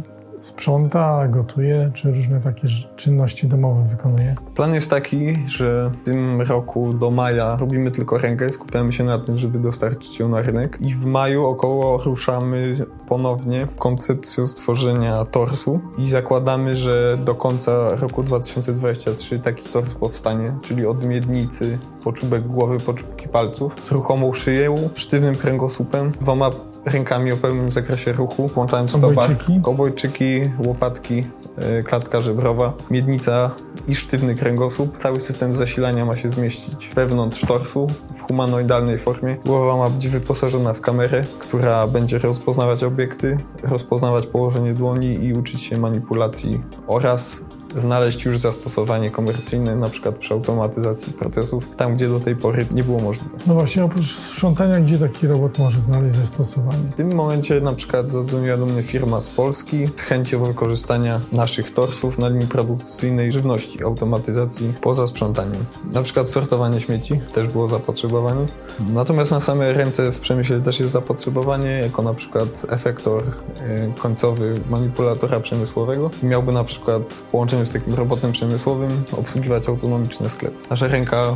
sprząta, 0.46 1.28
gotuje, 1.28 1.90
czy 1.94 2.12
różne 2.12 2.40
takie 2.40 2.68
czynności 2.96 3.46
domowe 3.46 3.88
wykonuje? 3.88 4.34
Plan 4.54 4.74
jest 4.74 4.90
taki, 4.90 5.34
że 5.46 5.90
w 5.90 6.04
tym 6.04 6.40
roku 6.40 6.92
do 6.92 7.10
maja 7.10 7.56
robimy 7.56 7.90
tylko 7.90 8.18
rękę, 8.18 8.48
skupiamy 8.48 8.92
się 8.92 9.04
na 9.04 9.18
tym, 9.18 9.38
żeby 9.38 9.58
dostarczyć 9.58 10.18
ją 10.18 10.28
na 10.28 10.42
rynek 10.42 10.78
i 10.80 10.94
w 10.94 11.04
maju 11.04 11.44
około 11.44 11.98
ruszamy 11.98 12.72
ponownie 13.08 13.66
w 13.66 13.76
koncepcję 13.76 14.46
stworzenia 14.46 15.24
torsu 15.24 15.80
i 15.98 16.10
zakładamy, 16.10 16.76
że 16.76 17.18
do 17.24 17.34
końca 17.34 17.96
roku 17.96 18.22
2023 18.22 19.38
taki 19.38 19.68
tors 19.68 19.94
powstanie, 19.94 20.52
czyli 20.62 20.86
od 20.86 21.04
miednicy, 21.04 21.78
poczubek 22.04 22.46
głowy, 22.46 22.78
poczubki 22.78 23.28
palców, 23.28 23.72
z 23.82 23.92
ruchomą 23.92 24.32
szyją, 24.32 24.74
sztywnym 24.94 25.36
kręgosłupem, 25.36 26.12
dwoma 26.20 26.50
rękami 26.86 27.32
o 27.32 27.36
pełnym 27.36 27.70
zakresie 27.70 28.12
ruchu, 28.12 28.48
włączając 28.48 28.90
stopa, 28.90 29.28
obojczyki, 29.62 30.50
łopatki, 30.58 31.24
e, 31.58 31.82
klatka 31.82 32.20
żebrowa, 32.20 32.72
miednica 32.90 33.50
i 33.88 33.94
sztywny 33.94 34.34
kręgosłup. 34.34 34.96
Cały 34.96 35.20
system 35.20 35.56
zasilania 35.56 36.04
ma 36.04 36.16
się 36.16 36.28
zmieścić 36.28 36.90
wewnątrz 36.94 37.40
torsu 37.40 37.86
w 38.16 38.22
humanoidalnej 38.22 38.98
formie. 38.98 39.36
Głowa 39.44 39.76
ma 39.76 39.90
być 39.90 40.08
wyposażona 40.08 40.72
w 40.72 40.80
kamerę, 40.80 41.20
która 41.38 41.86
będzie 41.86 42.18
rozpoznawać 42.18 42.84
obiekty, 42.84 43.38
rozpoznawać 43.62 44.26
położenie 44.26 44.74
dłoni 44.74 45.24
i 45.24 45.32
uczyć 45.32 45.62
się 45.62 45.78
manipulacji 45.78 46.60
oraz 46.86 47.40
znaleźć 47.76 48.24
już 48.24 48.38
zastosowanie 48.38 49.10
komercyjne, 49.10 49.76
na 49.76 49.88
przykład 49.88 50.14
przy 50.14 50.34
automatyzacji 50.34 51.12
procesów, 51.12 51.76
tam 51.76 51.96
gdzie 51.96 52.08
do 52.08 52.20
tej 52.20 52.36
pory 52.36 52.66
nie 52.70 52.84
było 52.84 53.00
możliwe. 53.00 53.30
No 53.46 53.54
właśnie, 53.54 53.84
oprócz 53.84 54.16
sprzątania, 54.16 54.80
gdzie 54.80 54.98
taki 54.98 55.26
robot 55.26 55.58
może 55.58 55.80
znaleźć 55.80 56.14
zastosowanie? 56.14 56.84
W 56.92 56.94
tym 56.94 57.14
momencie 57.14 57.60
na 57.60 57.72
przykład 57.72 58.12
zadzwoniła 58.12 58.56
do 58.56 58.66
mnie 58.66 58.82
firma 58.82 59.20
z 59.20 59.28
Polski 59.28 59.86
z 59.86 60.00
chęcią 60.00 60.44
wykorzystania 60.44 61.20
naszych 61.32 61.74
torsów 61.74 62.18
na 62.18 62.28
linii 62.28 62.46
produkcyjnej 62.46 63.32
żywności, 63.32 63.84
automatyzacji 63.84 64.72
poza 64.80 65.06
sprzątaniem. 65.06 65.64
Na 65.92 66.02
przykład 66.02 66.30
sortowanie 66.30 66.80
śmieci 66.80 67.20
też 67.34 67.48
było 67.48 67.68
zapotrzebowanie. 67.68 68.46
Natomiast 68.92 69.30
na 69.30 69.40
same 69.40 69.72
ręce 69.72 70.12
w 70.12 70.20
przemyśle 70.20 70.60
też 70.60 70.80
jest 70.80 70.92
zapotrzebowanie, 70.92 71.70
jako 71.70 72.02
na 72.02 72.14
przykład 72.14 72.66
efektor 72.68 73.22
y, 73.22 73.92
końcowy 74.02 74.60
manipulatora 74.70 75.40
przemysłowego. 75.40 76.10
Miałby 76.22 76.52
na 76.52 76.64
przykład 76.64 77.02
w 77.12 77.22
z 77.66 77.70
takim 77.70 77.94
robotem 77.94 78.32
przemysłowym 78.32 78.90
obsługiwać 79.12 79.68
autonomiczny 79.68 80.30
sklep. 80.30 80.54
Nasza 80.70 80.86
ręka 80.86 81.34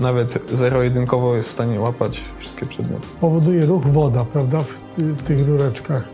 nawet 0.00 0.38
zero-jedynkowo 0.54 1.36
jest 1.36 1.48
w 1.48 1.52
stanie 1.52 1.80
łapać 1.80 2.20
wszystkie 2.38 2.66
przedmioty. 2.66 3.06
Powoduje 3.20 3.66
ruch 3.66 3.86
woda, 3.86 4.24
prawda, 4.24 4.60
w, 4.60 4.80
w 4.98 5.22
tych 5.22 5.48
rureczkach. 5.48 6.04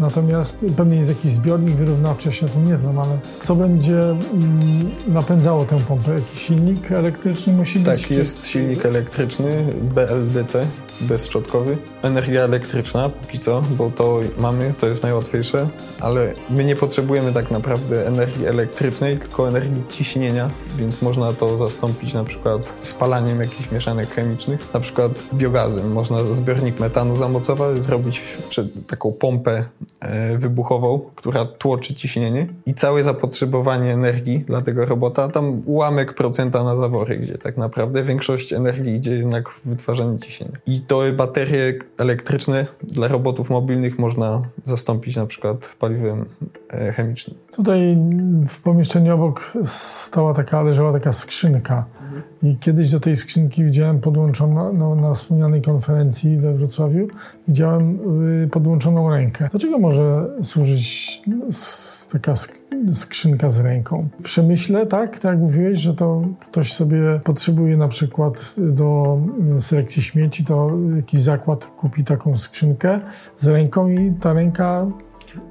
Natomiast 0.00 0.64
pewnie 0.76 0.96
jest 0.96 1.08
jakiś 1.08 1.30
zbiornik 1.30 1.74
wyrównawczy, 1.74 2.28
ja 2.28 2.34
się 2.34 2.46
na 2.46 2.52
tym 2.52 2.64
nie 2.64 2.76
znam, 2.76 2.98
ale 2.98 3.18
co 3.40 3.54
będzie 3.54 4.00
mm, 4.00 4.90
napędzało 5.06 5.64
tę 5.64 5.80
pompę? 5.80 6.14
Jakiś 6.14 6.42
silnik 6.42 6.92
elektryczny 6.92 7.52
musi 7.52 7.78
być? 7.78 8.02
Tak, 8.02 8.10
jest 8.10 8.46
silnik 8.46 8.86
elektryczny 8.86 9.64
BLDC, 9.82 10.66
bezszczotkowy. 11.00 11.76
Energia 12.02 12.42
elektryczna 12.42 13.08
póki 13.08 13.38
co, 13.38 13.62
bo 13.70 13.90
to 13.90 14.20
mamy, 14.38 14.74
to 14.80 14.88
jest 14.88 15.02
najłatwiejsze, 15.02 15.68
ale 16.00 16.32
my 16.50 16.64
nie 16.64 16.76
potrzebujemy 16.76 17.32
tak 17.32 17.50
naprawdę 17.50 18.06
energii 18.06 18.46
elektrycznej, 18.46 19.18
tylko 19.18 19.48
energii 19.48 19.82
ciśnienia, 19.90 20.50
więc 20.76 21.02
można 21.02 21.32
to 21.32 21.56
zastąpić 21.56 22.14
na 22.14 22.24
przykład 22.24 22.74
spalaniem 22.82 23.40
jakichś 23.40 23.70
mieszanek 23.70 24.10
chemicznych, 24.10 24.74
na 24.74 24.80
przykład 24.80 25.12
biogazem. 25.34 25.92
Można 25.92 26.24
zbiornik 26.24 26.80
metanu 26.80 27.16
zamocować, 27.16 27.82
zrobić 27.82 28.22
taką 28.86 29.12
pompę 29.12 29.64
E, 30.00 30.38
wybuchową, 30.38 31.00
która 31.14 31.44
tłoczy 31.44 31.94
ciśnienie 31.94 32.46
i 32.66 32.74
całe 32.74 33.02
zapotrzebowanie 33.02 33.92
energii 33.92 34.38
dla 34.38 34.62
tego 34.62 34.84
robota, 34.84 35.28
tam 35.28 35.62
ułamek 35.66 36.14
procenta 36.14 36.64
na 36.64 36.76
zawory, 36.76 37.18
gdzie 37.18 37.38
tak 37.38 37.56
naprawdę 37.56 38.02
większość 38.02 38.52
energii 38.52 38.94
idzie 38.94 39.16
jednak 39.16 39.48
w 39.48 39.68
wytwarzanie 39.68 40.18
ciśnienia. 40.18 40.52
I 40.66 40.80
to 40.88 41.00
baterie 41.12 41.78
elektryczne 41.98 42.66
dla 42.82 43.08
robotów 43.08 43.50
mobilnych 43.50 43.98
można 43.98 44.42
zastąpić 44.64 45.16
na 45.16 45.26
przykład 45.26 45.76
paliwem 45.78 46.24
e, 46.70 46.92
chemicznym. 46.92 47.38
Tutaj 47.52 47.98
w 48.48 48.62
pomieszczeniu 48.62 49.14
obok 49.14 49.52
stała 49.64 50.34
taka, 50.34 50.62
leżała 50.62 50.92
taka 50.92 51.12
skrzynka 51.12 51.84
i 52.42 52.56
kiedyś 52.56 52.90
do 52.90 53.00
tej 53.00 53.16
skrzynki 53.16 53.64
widziałem 53.64 54.00
podłączoną 54.00 54.72
no, 54.72 54.94
na 54.94 55.14
wspomnianej 55.14 55.62
konferencji 55.62 56.36
we 56.36 56.54
Wrocławiu, 56.54 57.08
widziałem 57.48 57.98
y, 58.44 58.48
podłączoną 58.48 59.10
rękę. 59.10 59.48
Do 59.52 59.58
czego 59.58 59.78
może 59.78 60.26
służyć 60.42 61.22
taka 62.12 62.34
skrzynka 62.92 63.50
z 63.50 63.60
ręką? 63.60 64.08
W 64.20 64.22
przemyśle, 64.22 64.86
tak? 64.86 65.18
Tak 65.18 65.24
jak 65.32 65.38
mówiłeś, 65.38 65.78
że 65.78 65.94
to 65.94 66.22
ktoś 66.40 66.72
sobie 66.72 67.20
potrzebuje 67.24 67.76
na 67.76 67.88
przykład 67.88 68.54
do 68.58 69.18
selekcji 69.58 70.02
śmieci, 70.02 70.44
to 70.44 70.70
jakiś 70.96 71.20
zakład 71.20 71.66
kupi 71.66 72.04
taką 72.04 72.36
skrzynkę 72.36 73.00
z 73.36 73.48
ręką 73.48 73.88
i 73.88 74.12
ta 74.20 74.32
ręka 74.32 74.86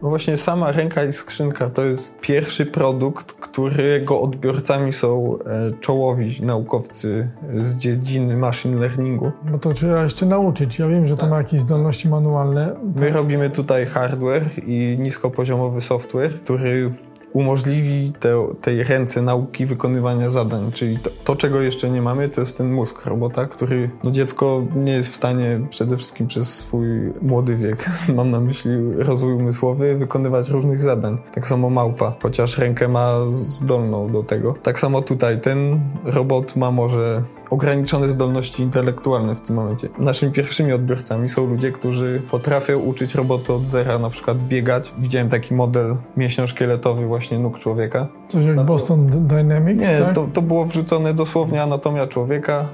no 0.01 0.09
właśnie 0.09 0.37
sama 0.37 0.71
ręka 0.71 1.03
i 1.03 1.13
skrzynka 1.13 1.69
to 1.69 1.85
jest 1.85 2.21
pierwszy 2.21 2.65
produkt, 2.65 3.33
którego 3.33 4.21
odbiorcami 4.21 4.93
są 4.93 5.37
e, 5.39 5.71
czołowi 5.79 6.41
naukowcy 6.41 7.29
z 7.61 7.75
dziedziny 7.75 8.37
machine 8.37 8.79
learningu. 8.79 9.31
No 9.51 9.57
to 9.57 9.73
trzeba 9.73 10.03
jeszcze 10.03 10.25
nauczyć. 10.25 10.79
Ja 10.79 10.87
wiem, 10.87 11.05
że 11.05 11.15
to 11.15 11.21
tak. 11.21 11.29
ma 11.29 11.37
jakieś 11.37 11.59
zdolności 11.59 12.09
manualne. 12.09 12.75
My 12.95 13.11
robimy 13.11 13.49
tutaj 13.49 13.85
hardware 13.85 14.43
i 14.67 14.97
niskopoziomowy 14.99 15.81
software, 15.81 16.33
który 16.43 16.91
umożliwi 17.33 18.13
te, 18.19 18.47
tej 18.61 18.83
ręce 18.83 19.21
nauki 19.21 19.65
wykonywania 19.65 20.29
zadań. 20.29 20.71
Czyli 20.71 20.99
to, 20.99 21.09
to, 21.23 21.35
czego 21.35 21.61
jeszcze 21.61 21.89
nie 21.89 22.01
mamy, 22.01 22.29
to 22.29 22.41
jest 22.41 22.57
ten 22.57 22.73
mózg 22.73 23.05
robota, 23.05 23.45
który 23.45 23.89
no 24.03 24.11
dziecko 24.11 24.63
nie 24.75 24.91
jest 24.91 25.09
w 25.09 25.15
stanie 25.15 25.59
przede 25.69 25.97
wszystkim 25.97 26.27
przez 26.27 26.55
swój 26.55 26.87
młody 27.21 27.55
wiek, 27.55 27.89
mam 28.15 28.31
na 28.31 28.39
myśli 28.39 28.71
rozwój 28.97 29.33
umysłowy, 29.33 29.95
wykonywać 29.95 30.49
różnych 30.49 30.83
zadań. 30.83 31.17
Tak 31.31 31.47
samo 31.47 31.69
małpa, 31.69 32.15
chociaż 32.21 32.57
rękę 32.57 32.87
ma 32.87 33.13
zdolną 33.29 34.11
do 34.11 34.23
tego. 34.23 34.55
Tak 34.63 34.79
samo 34.79 35.01
tutaj 35.01 35.41
ten 35.41 35.79
robot 36.03 36.55
ma 36.55 36.71
może 36.71 37.23
ograniczone 37.49 38.09
zdolności 38.09 38.63
intelektualne 38.63 39.35
w 39.35 39.41
tym 39.41 39.55
momencie. 39.55 39.89
Naszymi 39.99 40.31
pierwszymi 40.31 40.73
odbiorcami 40.73 41.29
są 41.29 41.45
ludzie, 41.45 41.71
którzy 41.71 42.21
potrafią 42.31 42.79
uczyć 42.79 43.15
roboty 43.15 43.53
od 43.53 43.65
zera, 43.65 43.99
na 43.99 44.09
przykład 44.09 44.37
biegać. 44.47 44.93
Widziałem 44.97 45.29
taki 45.29 45.53
model 45.53 45.95
mięśnioszkieletowy 46.17 47.05
właśnie 47.05 47.26
nóg 47.35 47.59
człowieka. 47.59 48.07
Coś 48.27 48.45
jak 48.45 48.65
Boston 48.65 49.27
Dynamics, 49.27 49.89
Nie, 49.89 49.99
tak? 49.99 50.15
to, 50.15 50.27
to 50.33 50.41
było 50.41 50.65
wrzucone 50.65 51.13
dosłownie 51.13 51.63
anatomia 51.63 52.07
człowieka, 52.07 52.65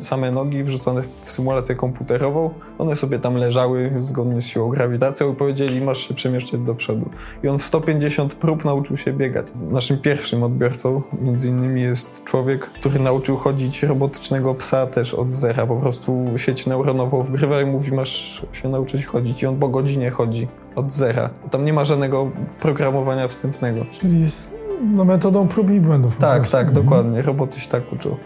y, 0.00 0.04
same 0.04 0.30
nogi 0.30 0.64
wrzucone 0.64 1.02
w 1.24 1.32
symulację 1.32 1.74
komputerową. 1.74 2.50
One 2.78 2.96
sobie 2.96 3.18
tam 3.18 3.34
leżały 3.34 3.92
zgodnie 3.98 4.42
z 4.42 4.46
siłą 4.46 4.68
grawitacją 4.68 5.32
i 5.32 5.36
powiedzieli, 5.36 5.80
masz 5.80 6.08
się 6.08 6.14
przemieszczać 6.14 6.60
do 6.60 6.74
przodu. 6.74 7.10
I 7.42 7.48
on 7.48 7.58
w 7.58 7.64
150 7.64 8.34
prób 8.34 8.64
nauczył 8.64 8.96
się 8.96 9.12
biegać. 9.12 9.46
Naszym 9.70 9.98
pierwszym 9.98 10.42
odbiorcą 10.42 11.02
między 11.20 11.48
innymi 11.48 11.82
jest 11.82 12.24
człowiek, 12.24 12.66
który 12.66 12.98
nauczył 13.00 13.36
chodzić 13.36 13.82
robotycznego 13.82 14.54
psa 14.54 14.86
też 14.86 15.14
od 15.14 15.32
zera. 15.32 15.66
Po 15.66 15.76
prostu 15.76 16.26
sieć 16.36 16.66
neuronową 16.66 17.22
wgrywa 17.22 17.60
i 17.60 17.66
mówi, 17.66 17.92
masz 17.92 18.46
się 18.52 18.68
nauczyć 18.68 19.06
chodzić. 19.06 19.42
I 19.42 19.46
on 19.46 19.56
po 19.56 19.68
godzinie 19.68 20.10
chodzi 20.10 20.48
od 20.76 20.92
zera. 20.92 21.30
Tam 21.50 21.64
nie 21.64 21.72
ma 21.72 21.84
żadnego 21.84 22.30
programowania 22.60 23.28
wstępnego. 23.28 23.80
Czyli 24.00 24.20
jest 24.20 24.56
no, 24.94 25.04
metodą 25.04 25.48
prób 25.48 25.70
i 25.70 25.80
błędów. 25.80 26.16
Tak, 26.16 26.48
tak, 26.48 26.68
mhm. 26.68 26.84
dokładnie. 26.84 27.22
Roboty 27.22 27.60
się 27.60 27.68
tak 27.68 27.92
uczą. 27.92 28.16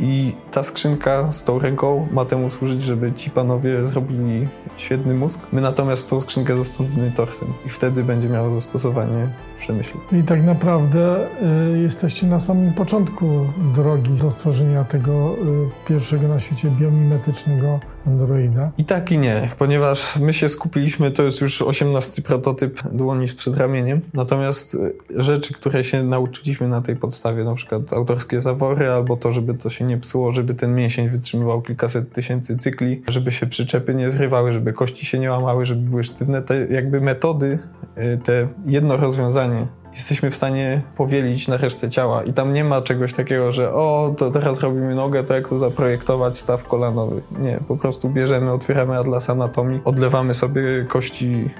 I 0.00 0.32
ta 0.52 0.62
skrzynka 0.62 1.32
z 1.32 1.44
tą 1.44 1.58
ręką 1.58 2.08
ma 2.10 2.24
temu 2.24 2.50
służyć, 2.50 2.82
żeby 2.82 3.12
ci 3.12 3.30
panowie 3.30 3.86
zrobili 3.86 4.48
świetny 4.76 5.14
mózg. 5.14 5.38
My 5.52 5.60
natomiast 5.60 6.10
tą 6.10 6.20
skrzynkę 6.20 6.56
zastąpimy 6.56 7.12
torsem 7.16 7.48
i 7.66 7.68
wtedy 7.68 8.04
będzie 8.04 8.28
miało 8.28 8.54
zastosowanie 8.54 9.28
w 9.56 9.58
przemyśle. 9.58 10.00
I 10.12 10.22
tak 10.22 10.44
naprawdę 10.44 11.26
y, 11.74 11.78
jesteście 11.78 12.26
na 12.26 12.40
samym 12.40 12.72
początku 12.72 13.46
drogi 13.74 14.10
do 14.10 14.30
stworzenia 14.30 14.84
tego 14.84 15.34
y, 15.34 15.88
pierwszego 15.88 16.28
na 16.28 16.40
świecie 16.40 16.70
biomimetycznego 16.70 17.80
Androida. 18.06 18.70
I 18.78 18.84
tak 18.84 19.12
i 19.12 19.18
nie, 19.18 19.48
ponieważ 19.58 20.16
my 20.16 20.32
się 20.32 20.48
skupiliśmy, 20.48 21.10
to 21.10 21.22
jest 21.22 21.40
już 21.40 21.62
18 21.62 22.22
prototyp 22.22 22.82
dłoni 22.92 23.28
z 23.28 23.34
przedramieniem, 23.34 24.00
natomiast 24.14 24.74
y, 24.74 24.94
rzeczy, 25.16 25.54
które 25.54 25.84
się 25.84 26.02
nauczyliśmy 26.02 26.68
na 26.68 26.82
tej 26.82 26.96
podstawie, 26.96 27.44
na 27.44 27.54
przykład 27.54 27.92
autorskie 27.92 28.40
zawory, 28.40 28.90
albo 28.90 29.16
to, 29.16 29.32
żeby 29.32 29.54
to 29.54 29.70
się 29.70 29.84
nie 29.88 29.98
psuło, 29.98 30.32
żeby 30.32 30.54
ten 30.54 30.74
mięsień 30.74 31.08
wytrzymywał 31.08 31.62
kilkaset 31.62 32.12
tysięcy 32.12 32.56
cykli, 32.56 33.02
żeby 33.08 33.32
się 33.32 33.46
przyczepy 33.46 33.94
nie 33.94 34.10
zrywały, 34.10 34.52
żeby 34.52 34.72
kości 34.72 35.06
się 35.06 35.18
nie 35.18 35.30
łamały, 35.30 35.64
żeby 35.64 35.90
były 35.90 36.04
sztywne, 36.04 36.42
te 36.42 36.66
jakby 36.66 37.00
metody, 37.00 37.58
y, 37.98 38.18
te 38.24 38.48
jedno 38.66 38.96
rozwiązanie 38.96 39.66
jesteśmy 39.92 40.30
w 40.30 40.36
stanie 40.36 40.82
powielić 40.96 41.48
na 41.48 41.56
resztę 41.56 41.90
ciała 41.90 42.22
i 42.22 42.32
tam 42.32 42.52
nie 42.52 42.64
ma 42.64 42.82
czegoś 42.82 43.12
takiego, 43.12 43.52
że 43.52 43.74
o, 43.74 44.14
to 44.16 44.30
teraz 44.30 44.60
robimy 44.60 44.94
nogę, 44.94 45.24
to 45.24 45.34
jak 45.34 45.48
to 45.48 45.58
zaprojektować 45.58 46.38
staw 46.38 46.64
kolanowy. 46.64 47.22
Nie, 47.38 47.58
po 47.68 47.76
prostu 47.76 48.08
bierzemy, 48.10 48.52
otwieramy 48.52 48.98
atlas 48.98 49.30
anatomii, 49.30 49.80
odlewamy 49.84 50.34
sobie 50.34 50.84
kości 50.88 51.50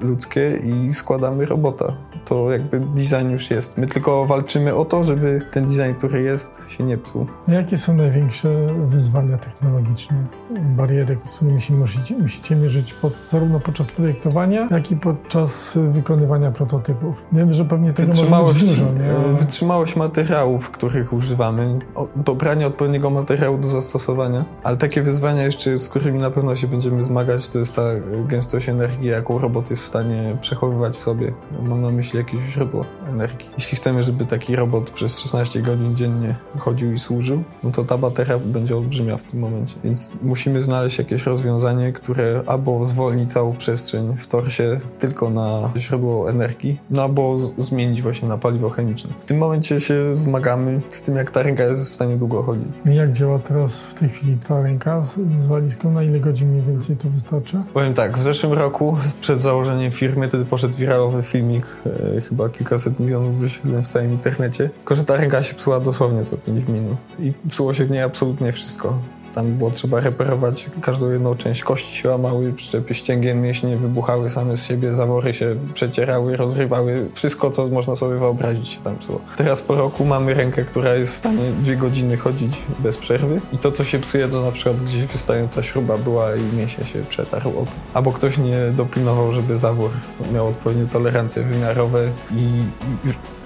ludzkie 0.00 0.60
i 0.64 0.94
składamy 0.94 1.46
robota. 1.46 1.96
To 2.24 2.52
jakby 2.52 2.80
design 2.80 3.30
już 3.30 3.50
jest. 3.50 3.78
My 3.78 3.86
tylko 3.86 4.26
walczymy 4.26 4.74
o 4.74 4.84
to, 4.84 5.04
żeby 5.04 5.42
ten 5.50 5.66
design, 5.66 5.94
który 5.98 6.22
jest, 6.22 6.62
się 6.68 6.84
nie 6.84 6.98
psuł. 6.98 7.26
Jakie 7.48 7.78
są 7.78 7.94
największe 7.94 8.48
wyzwania 8.86 9.38
technologiczne, 9.38 10.16
bariery, 10.76 11.18
z 11.24 11.36
którymi 11.36 11.60
się 11.60 11.74
musicie, 11.74 12.18
musicie 12.18 12.56
mierzyć 12.56 12.94
pod, 12.94 13.12
zarówno 13.26 13.60
podczas 13.60 13.92
projektowania, 13.92 14.68
jak 14.70 14.90
i 14.90 14.96
podczas 14.96 15.78
wykonywania 15.90 16.50
prototypów? 16.50 17.26
Wiem, 17.32 17.52
że 17.52 17.64
pewnie 17.64 17.92
tego 17.92 18.10
może 18.30 18.52
być 18.54 18.64
dużo, 18.64 18.84
nie? 18.84 19.36
Wytrzymałość 19.38 19.96
materiałów, 19.96 20.70
których 20.70 21.12
używamy, 21.12 21.78
dobranie 22.16 22.66
odpowiedniego 22.66 23.10
materiału 23.10 23.58
do 23.58 23.68
zastosowania, 23.68 24.44
ale 24.64 24.76
takie 24.76 25.02
wyzwania 25.02 25.42
jeszcze, 25.42 25.78
z 25.78 25.88
którymi 25.88 26.18
na 26.18 26.30
pewno 26.30 26.54
się 26.54 26.68
będziemy 26.68 27.02
zmagać, 27.02 27.48
to 27.48 27.58
jest 27.58 27.76
ta 27.76 27.82
gęstość 28.28 28.68
energii, 28.68 29.08
jaką 29.08 29.38
robot 29.52 29.70
jest 29.70 29.82
w 29.82 29.86
stanie 29.86 30.36
przechowywać 30.40 30.96
w 30.96 31.02
sobie. 31.02 31.32
Mam 31.62 31.82
na 31.82 31.90
myśli 31.90 32.18
jakieś 32.18 32.44
źródło 32.44 32.84
energii. 33.08 33.48
Jeśli 33.58 33.76
chcemy, 33.76 34.02
żeby 34.02 34.24
taki 34.24 34.56
robot 34.56 34.90
przez 34.90 35.20
16 35.20 35.60
godzin 35.60 35.96
dziennie 35.96 36.34
chodził 36.58 36.92
i 36.92 36.98
służył, 36.98 37.42
no 37.62 37.70
to 37.70 37.84
ta 37.84 37.98
bateria 37.98 38.38
będzie 38.38 38.76
olbrzymia 38.76 39.16
w 39.16 39.22
tym 39.22 39.40
momencie. 39.40 39.74
Więc 39.84 40.12
musimy 40.22 40.60
znaleźć 40.60 40.98
jakieś 40.98 41.26
rozwiązanie, 41.26 41.92
które 41.92 42.42
albo 42.46 42.84
zwolni 42.84 43.26
całą 43.26 43.56
przestrzeń 43.56 44.16
w 44.18 44.26
torsie 44.26 44.80
tylko 44.98 45.30
na 45.30 45.70
źródło 45.76 46.30
energii, 46.30 46.80
no 46.90 47.02
albo 47.02 47.36
zmienić 47.58 48.02
właśnie 48.02 48.28
na 48.28 48.38
paliwo 48.38 48.70
chemiczne. 48.70 49.10
W 49.22 49.24
tym 49.24 49.38
momencie 49.38 49.80
się 49.80 50.16
zmagamy 50.16 50.80
z 50.88 51.02
tym, 51.02 51.16
jak 51.16 51.30
ta 51.30 51.42
ręka 51.42 51.64
jest 51.64 51.90
w 51.90 51.94
stanie 51.94 52.16
długo 52.16 52.42
chodzić. 52.42 52.68
Jak 52.84 53.12
działa 53.12 53.38
teraz 53.38 53.82
w 53.82 53.94
tej 53.94 54.08
chwili 54.08 54.36
ta 54.48 54.62
ręka 54.62 55.02
z, 55.02 55.20
z 55.36 55.46
walizką? 55.46 55.90
Na 55.90 56.02
ile 56.02 56.20
godzin 56.20 56.48
mniej 56.48 56.62
więcej 56.62 56.96
to 56.96 57.08
wystarcza? 57.08 57.64
Powiem 57.74 57.94
tak, 57.94 58.18
w 58.18 58.22
zeszłym 58.22 58.52
roku 58.52 58.96
przed 59.20 59.41
założeniem 59.42 59.92
firmy 59.92 60.28
wtedy 60.28 60.44
poszedł 60.44 60.76
wiralowy 60.76 61.22
filmik, 61.22 61.66
e, 62.16 62.20
chyba 62.20 62.48
kilkaset 62.48 63.00
milionów 63.00 63.38
wyświetleń 63.38 63.82
w 63.82 63.86
całym 63.86 64.12
internecie, 64.12 64.68
tylko 64.68 64.94
że 64.94 65.04
ta 65.04 65.16
ręka 65.16 65.42
się 65.42 65.54
psuła 65.54 65.80
dosłownie 65.80 66.24
co 66.24 66.36
5 66.36 66.68
minut 66.68 66.98
i 67.18 67.32
psuło 67.48 67.74
się 67.74 67.84
w 67.84 67.90
niej 67.90 68.02
absolutnie 68.02 68.52
wszystko. 68.52 68.98
Tam 69.34 69.52
było 69.52 69.70
trzeba 69.70 70.00
reperować 70.00 70.70
każdą 70.80 71.10
jedną 71.10 71.34
część. 71.34 71.62
Kości 71.62 71.96
się 71.96 72.08
łamały, 72.08 72.52
przyczepy 72.52 72.94
ścięgien, 72.94 73.42
mięśnie 73.42 73.76
wybuchały 73.76 74.30
same 74.30 74.56
z 74.56 74.64
siebie, 74.64 74.92
zawory 74.92 75.34
się 75.34 75.56
przecierały, 75.74 76.36
rozrywały. 76.36 77.08
Wszystko, 77.14 77.50
co 77.50 77.68
można 77.68 77.96
sobie 77.96 78.18
wyobrazić 78.18 78.80
tam 78.84 78.96
psuło. 78.96 79.20
Teraz 79.36 79.62
po 79.62 79.74
roku 79.74 80.04
mamy 80.04 80.34
rękę, 80.34 80.64
która 80.64 80.94
jest 80.94 81.12
w 81.12 81.16
stanie 81.16 81.52
dwie 81.60 81.76
godziny 81.76 82.16
chodzić 82.16 82.58
bez 82.78 82.96
przerwy 82.98 83.40
i 83.52 83.58
to, 83.58 83.70
co 83.70 83.84
się 83.84 83.98
psuje, 83.98 84.28
to 84.28 84.42
na 84.42 84.52
przykład 84.52 84.76
gdzieś 84.76 85.04
wystająca 85.04 85.62
śruba 85.62 85.98
była 85.98 86.36
i 86.36 86.56
mięśnie 86.56 86.84
się 86.84 87.04
przetarł. 87.08 87.52
Albo 87.94 88.12
ktoś 88.12 88.38
nie 88.38 88.58
dopilnował, 88.76 89.32
żeby 89.32 89.56
zawór 89.56 89.90
miał 90.34 90.48
odpowiednie 90.48 90.86
tolerancje 90.86 91.42
wymiarowe 91.42 92.08
i 92.36 92.46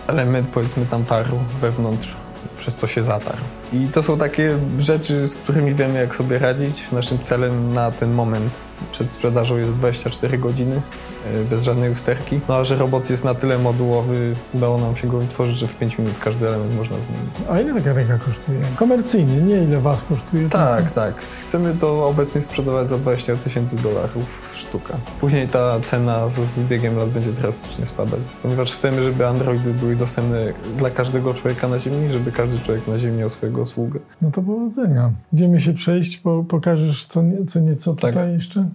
element, 0.06 0.48
powiedzmy, 0.48 0.86
tam 0.86 1.04
tarł 1.04 1.36
wewnątrz 1.60 2.14
przez 2.58 2.76
to 2.76 2.86
się 2.86 3.02
zatarł. 3.02 3.42
I 3.72 3.88
to 3.88 4.02
są 4.02 4.18
takie 4.18 4.58
rzeczy, 4.78 5.28
z 5.28 5.36
którymi 5.36 5.74
wiemy, 5.74 5.98
jak 5.98 6.14
sobie 6.14 6.38
radzić. 6.38 6.92
Naszym 6.92 7.18
celem 7.18 7.72
na 7.72 7.90
ten 7.90 8.12
moment 8.12 8.52
przed 8.92 9.10
sprzedażą 9.10 9.56
jest 9.56 9.72
24 9.72 10.38
godziny, 10.38 10.82
e, 11.26 11.44
bez 11.44 11.64
żadnej 11.64 11.90
usterki. 11.90 12.40
No 12.48 12.56
a 12.56 12.64
że 12.64 12.76
robot 12.76 13.10
jest 13.10 13.24
na 13.24 13.34
tyle 13.34 13.58
modułowy, 13.58 14.34
udało 14.54 14.78
nam 14.78 14.96
się 14.96 15.08
go 15.08 15.18
wytworzyć, 15.18 15.56
że 15.56 15.66
w 15.66 15.76
5 15.76 15.98
minut 15.98 16.18
każdy 16.18 16.48
element 16.48 16.76
można 16.76 16.96
zmienić. 16.96 17.30
A 17.50 17.60
ile 17.60 17.74
taka 17.74 17.92
ręka 17.92 18.18
kosztuje? 18.18 18.58
Komercyjnie, 18.76 19.36
nie 19.36 19.62
ile 19.62 19.80
was 19.80 20.04
kosztuje? 20.04 20.48
Tak, 20.48 20.84
tylko? 20.84 20.94
tak. 20.94 21.14
Chcemy 21.20 21.74
to 21.80 22.06
obecnie 22.06 22.42
sprzedawać 22.42 22.88
za 22.88 22.98
20 22.98 23.36
tysięcy 23.36 23.76
dolarów 23.76 24.52
sztuka. 24.54 24.96
Później 25.20 25.48
ta 25.48 25.80
cena 25.80 26.28
z 26.28 26.62
biegiem 26.62 26.96
lat 26.96 27.08
będzie 27.08 27.32
drastycznie 27.32 27.86
spadać, 27.86 28.20
ponieważ 28.42 28.72
chcemy, 28.72 29.02
żeby 29.02 29.26
Androidy 29.26 29.74
były 29.74 29.96
dostępne 29.96 30.52
dla 30.76 30.90
każdego 30.90 31.34
człowieka 31.34 31.68
na 31.68 31.78
Ziemi, 31.78 32.12
żeby 32.12 32.32
każdy 32.32 32.45
człowiek 32.62 32.88
na 32.88 32.98
Ziemi 32.98 33.18
miał 33.18 33.30
swojego 33.30 33.66
sługę. 33.66 34.00
No 34.22 34.30
to 34.30 34.42
powodzenia. 34.42 35.12
Idziemy 35.32 35.60
się 35.60 35.72
przejść, 35.72 36.18
po, 36.18 36.44
pokażesz 36.44 37.06
co, 37.06 37.22
co 37.46 37.60
nieco 37.60 37.94
tak. 37.94 38.12
tutaj 38.12 38.32
jeszcze? 38.32 38.68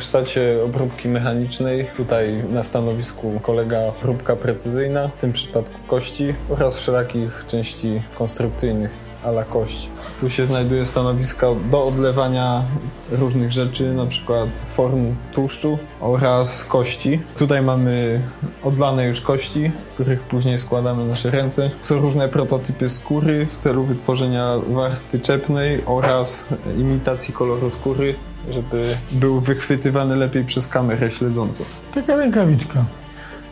Warsztacie 0.00 0.64
obróbki 0.64 1.08
mechanicznej. 1.08 1.86
Tutaj 1.96 2.44
na 2.50 2.64
stanowisku 2.64 3.40
kolega 3.42 3.78
próbka 4.02 4.36
precyzyjna, 4.36 5.08
w 5.08 5.20
tym 5.20 5.32
przypadku 5.32 5.78
kości 5.86 6.34
oraz 6.48 6.76
wszelakich 6.76 7.44
części 7.48 8.02
konstrukcyjnych 8.18 8.90
ala 9.24 9.44
kość. 9.44 9.88
Tu 10.20 10.30
się 10.30 10.46
znajduje 10.46 10.86
stanowisko 10.86 11.56
do 11.70 11.84
odlewania 11.84 12.62
różnych 13.10 13.52
rzeczy, 13.52 13.92
na 13.92 14.06
przykład 14.06 14.48
form 14.66 15.14
tłuszczu 15.34 15.78
oraz 16.00 16.64
kości. 16.64 17.20
Tutaj 17.38 17.62
mamy 17.62 18.20
odlane 18.62 19.06
już 19.06 19.20
kości, 19.20 19.72
których 19.94 20.20
później 20.20 20.58
składamy 20.58 21.04
nasze 21.04 21.30
ręce. 21.30 21.70
Są 21.82 22.00
różne 22.00 22.28
prototypy 22.28 22.88
skóry 22.88 23.46
w 23.46 23.56
celu 23.56 23.84
wytworzenia 23.84 24.54
warstwy 24.68 25.20
czepnej 25.20 25.82
oraz 25.86 26.46
imitacji 26.78 27.34
koloru 27.34 27.70
skóry 27.70 28.14
żeby 28.50 28.96
był 29.12 29.40
wychwytywany 29.40 30.16
lepiej 30.16 30.44
przez 30.44 30.66
kamerę 30.66 31.10
śledzącą. 31.10 31.64
Taka 31.94 32.16
rękawiczka. 32.16 32.84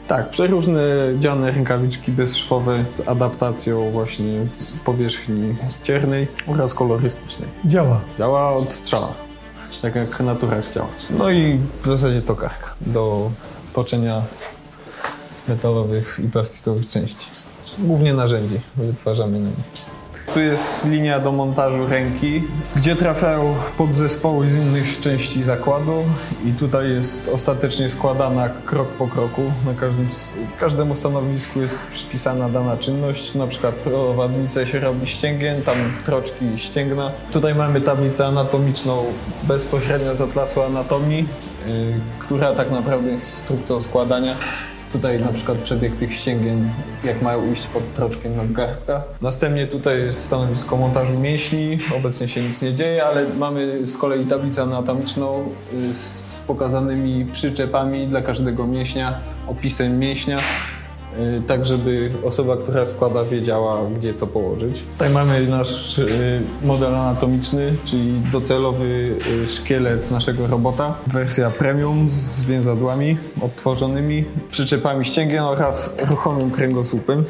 Tak, 0.09 0.31
przeróżne 0.31 0.81
dziane 1.19 1.51
rękawiczki 1.51 2.13
bezszwowe 2.13 2.85
z 2.95 3.09
adaptacją 3.09 3.91
właśnie 3.91 4.47
powierzchni 4.85 5.57
ciernej 5.83 6.29
oraz 6.47 6.75
kolorystycznej. 6.75 7.49
Działa. 7.65 8.01
Działa 8.19 8.55
od 8.55 8.71
strzała, 8.71 9.15
tak 9.83 9.95
jak 9.95 10.21
natura 10.21 10.61
chciała. 10.61 10.89
No 11.11 11.31
i 11.31 11.61
w 11.83 11.87
zasadzie 11.87 12.23
tokarka 12.23 12.75
do 12.81 13.31
toczenia 13.73 14.23
metalowych 15.49 16.21
i 16.25 16.29
plastikowych 16.29 16.89
części. 16.89 17.27
Głównie 17.79 18.15
narzędzi 18.15 18.61
wytwarzamy 18.77 19.41
na 19.41 19.49
nie. 19.49 19.98
Tu 20.35 20.41
jest 20.41 20.85
linia 20.85 21.21
do 21.21 21.33
montażu 21.33 21.87
ręki, 21.87 22.43
gdzie 22.77 22.97
trafiają 22.97 23.55
podzespoły 23.79 24.49
z 24.49 24.57
innych 24.57 25.01
części 25.01 25.43
zakładu 25.43 26.05
i 26.45 26.53
tutaj 26.53 26.91
jest 26.91 27.29
ostatecznie 27.29 27.91
składana 27.91 28.49
krok 28.49 28.89
po 28.89 29.07
kroku. 29.07 29.43
Na 29.67 29.75
każdym, 29.75 30.09
każdemu 30.61 30.95
stanowisku 30.95 31.61
jest 31.61 31.79
przypisana 31.91 32.49
dana 32.49 32.77
czynność, 32.77 33.35
na 33.35 33.47
przykład 33.47 33.75
prowadnicę 33.75 34.67
się 34.67 34.81
robi 34.81 35.07
ścięgien, 35.07 35.63
tam 35.63 35.77
troczki 36.05 36.45
i 36.45 36.59
ścięgna. 36.59 37.11
Tutaj 37.31 37.55
mamy 37.55 37.81
tablicę 37.81 38.27
anatomiczną 38.27 39.05
bezpośrednio 39.43 40.17
z 40.17 40.21
atlasu 40.21 40.63
anatomii, 40.63 41.29
yy, 41.67 41.75
która 42.19 42.55
tak 42.55 42.71
naprawdę 42.71 43.11
jest 43.11 43.39
instrukcją 43.39 43.83
składania. 43.83 44.35
Tutaj 44.93 45.21
na 45.21 45.33
przykład 45.33 45.59
przebieg 45.59 45.97
tych 45.97 46.15
ścięgien, 46.15 46.71
jak 47.05 47.23
mają 47.23 47.53
iść 47.53 47.67
pod 47.67 47.95
troczkiem 47.95 48.37
nadgarstka. 48.37 49.03
Następnie 49.23 49.67
tutaj 49.67 49.99
jest 49.99 50.25
stanowisko 50.25 50.77
montażu 50.77 51.19
mięśni. 51.19 51.79
Obecnie 51.97 52.29
się 52.29 52.43
nic 52.43 52.63
nie 52.63 52.75
dzieje, 52.75 53.05
ale 53.05 53.27
mamy 53.39 53.87
z 53.87 53.97
kolei 53.97 54.25
tablicę 54.27 54.63
anatomiczną 54.63 55.49
y, 55.73 55.95
z 55.95 56.39
pokazanymi 56.47 57.27
przyczepami 57.33 58.07
dla 58.07 58.23
każdego 58.23 58.67
mięśnia, 58.67 59.15
opisem 59.49 59.99
mięśnia 59.99 60.39
tak 61.47 61.67
żeby 61.67 62.11
osoba, 62.25 62.57
która 62.57 62.87
składa, 62.87 63.25
wiedziała, 63.25 63.79
gdzie 63.97 64.15
co 64.15 64.27
położyć. 64.27 64.83
Tutaj 64.93 65.11
mamy 65.11 65.47
nasz 65.47 65.99
y, 65.99 66.43
model 66.65 66.95
anatomiczny, 66.95 67.75
czyli 67.85 68.21
docelowy 68.33 69.17
y, 69.45 69.49
szkielet 69.49 70.11
naszego 70.11 70.47
robota. 70.47 70.95
Wersja 71.07 71.51
premium 71.51 72.09
z 72.09 72.41
więzadłami 72.41 73.17
odtworzonymi, 73.41 74.25
przyczepami 74.51 75.05
ścięgien 75.05 75.43
oraz 75.43 75.95
ruchomym 76.09 76.51
kręgosłupem. 76.51 77.25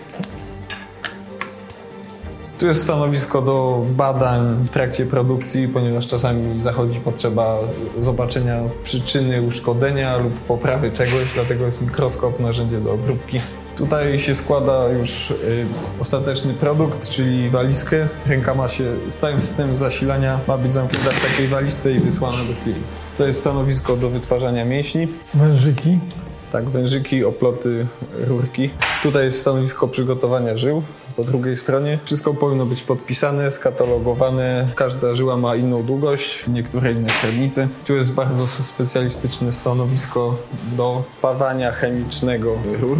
Tu 2.58 2.66
jest 2.66 2.82
stanowisko 2.82 3.42
do 3.42 3.84
badań 3.96 4.64
w 4.64 4.70
trakcie 4.70 5.06
produkcji, 5.06 5.68
ponieważ 5.68 6.06
czasami 6.06 6.60
zachodzi 6.60 7.00
potrzeba 7.00 7.58
zobaczenia 8.02 8.60
przyczyny 8.82 9.42
uszkodzenia 9.42 10.16
lub 10.16 10.34
poprawy 10.34 10.92
czegoś, 10.92 11.34
dlatego 11.34 11.66
jest 11.66 11.82
mikroskop, 11.82 12.40
narzędzie 12.40 12.80
do 12.80 12.92
obróbki. 12.92 13.40
Tutaj 13.78 14.20
się 14.20 14.34
składa 14.34 14.88
już 14.88 15.30
y, 15.30 15.34
ostateczny 16.00 16.54
produkt, 16.54 17.08
czyli 17.08 17.50
walizkę. 17.50 18.08
Ręka 18.26 18.54
ma 18.54 18.68
się 18.68 18.84
z 19.08 19.16
całym 19.16 19.42
systemem 19.42 19.76
zasilania, 19.76 20.38
ma 20.48 20.58
być 20.58 20.72
zamknięta 20.72 21.10
w 21.10 21.22
takiej 21.22 21.48
walizce 21.48 21.92
i 21.92 22.00
wysłana 22.00 22.38
do 22.38 22.62
klienta. 22.62 22.86
To 23.18 23.26
jest 23.26 23.40
stanowisko 23.40 23.96
do 23.96 24.10
wytwarzania 24.10 24.64
mięśni. 24.64 25.08
Wężyki. 25.34 25.98
Tak, 26.52 26.70
wężyki, 26.70 27.24
oploty, 27.24 27.86
rurki. 28.26 28.70
Tutaj 29.02 29.24
jest 29.24 29.40
stanowisko 29.40 29.88
przygotowania 29.88 30.56
żył 30.56 30.82
po 31.16 31.24
drugiej 31.24 31.56
stronie. 31.56 31.98
Wszystko 32.04 32.34
powinno 32.34 32.66
być 32.66 32.82
podpisane, 32.82 33.50
skatalogowane. 33.50 34.68
Każda 34.74 35.14
żyła 35.14 35.36
ma 35.36 35.56
inną 35.56 35.82
długość, 35.82 36.44
niektóre 36.48 36.92
inne 36.92 37.08
średnice. 37.08 37.68
Tu 37.86 37.94
jest 37.94 38.14
bardzo 38.14 38.46
specjalistyczne 38.46 39.52
stanowisko 39.52 40.36
do 40.76 41.02
pawania 41.22 41.72
chemicznego 41.72 42.54
rur 42.80 42.98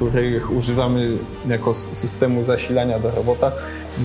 których 0.00 0.50
używamy 0.52 1.18
jako 1.46 1.74
systemu 1.74 2.44
zasilania 2.44 2.98
do 2.98 3.10
robota. 3.10 3.52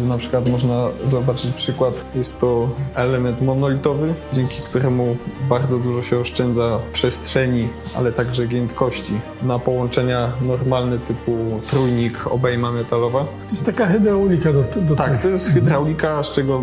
Na 0.08 0.18
przykład 0.18 0.50
można 0.50 0.88
zobaczyć 1.06 1.52
przykład, 1.52 2.06
jest 2.16 2.40
to 2.40 2.70
element 2.96 3.42
monolitowy, 3.42 4.14
dzięki 4.34 4.62
któremu 4.70 5.18
bardzo 5.50 5.80
dużo 5.80 6.02
się 6.02 6.20
oszczędza 6.20 6.80
przestrzeni, 6.94 7.68
ale 7.96 8.12
także 8.12 8.48
giętkości 8.48 9.14
na 9.44 9.60
połączenia 9.60 10.32
normalne 10.42 11.00
typu 11.00 11.32
trójnik, 11.70 12.28
obejma 12.28 12.72
metalowa. 12.72 13.20
To 13.20 13.52
jest 13.52 13.66
taka 13.66 13.88
hydraulika 13.88 14.54
do, 14.54 14.64
do 14.82 14.96
Tak, 14.96 15.22
to 15.22 15.30
jest 15.30 15.54
hydraulika, 15.54 16.24
z 16.24 16.32
czego 16.32 16.62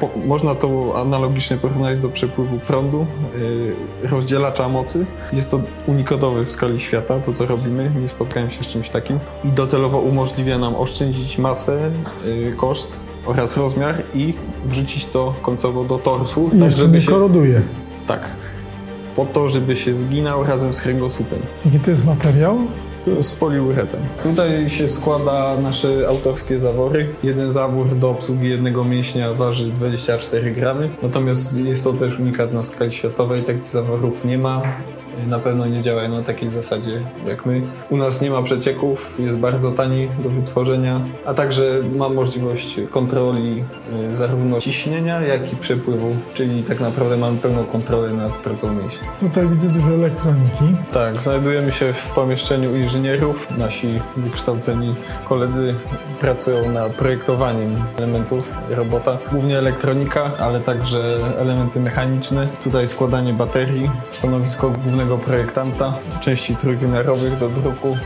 po, 0.00 0.10
można 0.26 0.54
to 0.54 0.92
analogicznie 1.00 1.56
porównać 1.56 1.98
do 1.98 2.08
przepływu 2.08 2.58
prądu, 2.58 3.06
yy, 4.02 4.08
rozdzielacza 4.08 4.68
mocy. 4.68 5.06
Jest 5.32 5.50
to 5.50 5.60
unikodowy 5.86 6.44
w 6.44 6.50
skali 6.50 6.80
świata, 6.80 7.20
to 7.20 7.32
co 7.32 7.46
robimy, 7.46 7.90
nie 8.00 8.08
spotkałem 8.08 8.50
się 8.50 8.64
z 8.64 8.66
czymś 8.66 8.88
takim. 8.88 9.18
I 9.44 9.48
docelowo 9.48 9.98
umożliwia 9.98 10.58
nam 10.58 10.76
oszczędzić 10.76 11.38
masę, 11.38 11.90
yy, 12.26 12.52
koszt 12.56 12.73
oraz 13.26 13.56
rozmiar 13.56 14.02
i 14.14 14.34
wrzucić 14.64 15.06
to 15.06 15.34
końcowo 15.42 15.84
do 15.84 15.98
torsu. 15.98 16.50
I 16.52 16.58
jeszcze 16.58 16.88
nie 16.88 17.00
się, 17.00 17.10
koroduje. 17.10 17.62
Tak. 18.06 18.20
Po 19.16 19.26
to, 19.26 19.48
żeby 19.48 19.76
się 19.76 19.94
zginął 19.94 20.44
razem 20.44 20.74
z 20.74 20.80
kręgosłupem. 20.80 21.38
Jaki 21.64 21.80
to 21.80 21.90
jest 21.90 22.06
materiał? 22.06 22.58
To 23.04 23.10
jest 23.10 23.40
poliuretan. 23.40 24.00
Tutaj 24.22 24.70
się 24.70 24.88
składa 24.88 25.56
nasze 25.62 26.08
autorskie 26.08 26.60
zawory. 26.60 27.08
Jeden 27.22 27.52
zawór 27.52 27.98
do 27.98 28.10
obsługi 28.10 28.48
jednego 28.48 28.84
mięśnia 28.84 29.34
waży 29.34 29.66
24 29.66 30.50
gramy. 30.50 30.88
Natomiast 31.02 31.56
jest 31.56 31.84
to 31.84 31.92
też 31.92 32.20
unikat 32.20 32.52
na 32.52 32.62
skali 32.62 32.92
światowej. 32.92 33.42
Takich 33.42 33.68
zaworów 33.68 34.24
nie 34.24 34.38
ma 34.38 34.62
na 35.26 35.38
pewno 35.38 35.66
nie 35.66 35.80
działają 35.80 36.08
na 36.08 36.22
takiej 36.22 36.48
zasadzie 36.48 37.00
jak 37.26 37.46
my. 37.46 37.62
U 37.90 37.96
nas 37.96 38.20
nie 38.22 38.30
ma 38.30 38.42
przecieków, 38.42 39.14
jest 39.18 39.38
bardzo 39.38 39.70
tani 39.70 40.08
do 40.22 40.30
wytworzenia, 40.30 41.00
a 41.26 41.34
także 41.34 41.80
ma 41.96 42.08
możliwość 42.08 42.80
kontroli 42.90 43.64
y, 44.12 44.16
zarówno 44.16 44.60
ciśnienia, 44.60 45.20
jak 45.20 45.52
i 45.52 45.56
przepływu, 45.56 46.16
czyli 46.34 46.62
tak 46.62 46.80
naprawdę 46.80 47.16
mamy 47.16 47.38
pełną 47.38 47.64
kontrolę 47.64 48.12
nad 48.12 48.32
pracą 48.32 48.72
mięśni. 48.74 49.08
Tutaj 49.20 49.48
widzę 49.48 49.68
dużo 49.68 49.90
elektroniki. 49.90 50.76
Tak, 50.92 51.22
znajdujemy 51.22 51.72
się 51.72 51.92
w 51.92 52.10
pomieszczeniu 52.10 52.76
inżynierów. 52.76 53.58
Nasi 53.58 54.00
wykształceni 54.16 54.94
koledzy 55.28 55.74
pracują 56.20 56.72
nad 56.72 56.92
projektowaniem 56.92 57.76
elementów 57.98 58.52
robota, 58.70 59.18
głównie 59.32 59.58
elektronika, 59.58 60.30
ale 60.38 60.60
także 60.60 61.18
elementy 61.38 61.80
mechaniczne. 61.80 62.48
Tutaj 62.64 62.88
składanie 62.88 63.32
baterii, 63.32 63.90
stanowisko 64.10 64.70
głównego 64.70 65.03
projektanta, 65.18 65.94
części 66.20 66.56
trójwymiarowych 66.56 67.38
do 67.38 67.48
druku. 67.48 67.96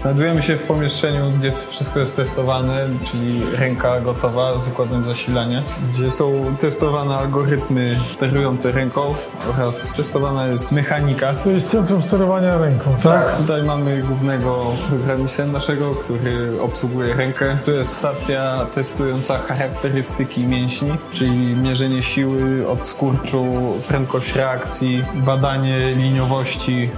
Znajdujemy 0.00 0.42
się 0.42 0.56
w 0.56 0.62
pomieszczeniu, 0.62 1.30
gdzie 1.38 1.52
wszystko 1.70 2.00
jest 2.00 2.16
testowane, 2.16 2.86
czyli 3.10 3.42
ręka 3.58 4.00
gotowa 4.00 4.60
z 4.60 4.68
układem 4.68 5.04
zasilania, 5.04 5.62
gdzie 5.92 6.10
są 6.10 6.44
testowane 6.60 7.16
algorytmy 7.16 7.96
sterujące 8.08 8.72
ręką 8.72 9.14
oraz 9.54 9.96
testowana 9.96 10.46
jest 10.46 10.72
mechanika. 10.72 11.34
To 11.34 11.50
jest 11.50 11.70
centrum 11.70 12.02
sterowania 12.02 12.58
ręką, 12.58 12.96
tak? 13.02 13.02
Tak, 13.02 13.36
tutaj 13.36 13.62
mamy 13.62 14.02
głównego 14.02 14.64
programistę 14.88 15.46
naszego, 15.46 15.94
który 15.94 16.60
obsługuje 16.60 17.14
rękę. 17.14 17.56
Tu 17.64 17.72
jest 17.72 17.92
stacja 17.92 18.66
testująca 18.74 19.38
charakterystyki 19.38 20.44
mięśni, 20.44 20.90
czyli 21.10 21.56
mierzenie 21.56 22.02
siły, 22.02 22.68
odskurczu, 22.68 23.44
prędkość 23.88 24.36
reakcji, 24.36 25.04
badanie 25.14 25.90
liniowości, 25.94 26.90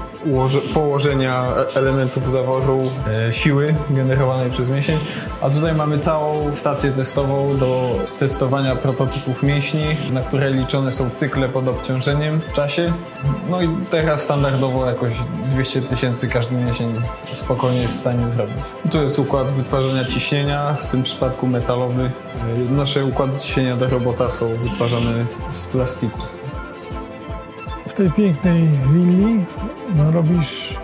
położenia 0.74 1.44
elementów 1.74 2.30
zaworu, 2.30 2.82
e, 3.28 3.32
siły 3.32 3.74
generowanej 3.90 4.50
przez 4.50 4.70
mięsień. 4.70 4.98
A 5.40 5.50
tutaj 5.50 5.74
mamy 5.74 5.98
całą 5.98 6.56
stację 6.56 6.92
testową 6.92 7.56
do 7.56 7.98
testowania 8.18 8.76
prototypów 8.76 9.42
mięśni, 9.42 9.84
na 10.12 10.20
które 10.20 10.50
liczone 10.50 10.92
są 10.92 11.10
cykle 11.10 11.48
pod 11.48 11.68
obciążeniem 11.68 12.40
w 12.40 12.52
czasie. 12.52 12.92
No 13.50 13.62
i 13.62 13.68
teraz 13.90 14.22
standardowo 14.22 14.86
jakoś 14.86 15.12
200 15.54 15.82
tysięcy 15.82 16.28
każdy 16.28 16.56
mięsień 16.56 16.94
spokojnie 17.34 17.82
jest 17.82 17.96
w 17.96 18.00
stanie 18.00 18.28
zrobić. 18.28 18.56
Tu 18.92 19.02
jest 19.02 19.18
układ 19.18 19.52
wytwarzania 19.52 20.04
ciśnienia, 20.04 20.74
w 20.74 20.90
tym 20.90 21.02
przypadku 21.02 21.46
metalowy. 21.46 22.10
E, 22.70 22.72
nasze 22.72 23.04
układy 23.04 23.38
ciśnienia 23.38 23.76
do 23.76 23.88
robota 23.88 24.30
są 24.30 24.54
wytwarzane 24.54 25.26
z 25.50 25.66
plastiku. 25.66 26.39
W 27.90 27.92
tej 27.92 28.10
pięknej 28.10 28.68
willi 28.88 29.44
no, 29.96 30.10
robisz 30.10 30.76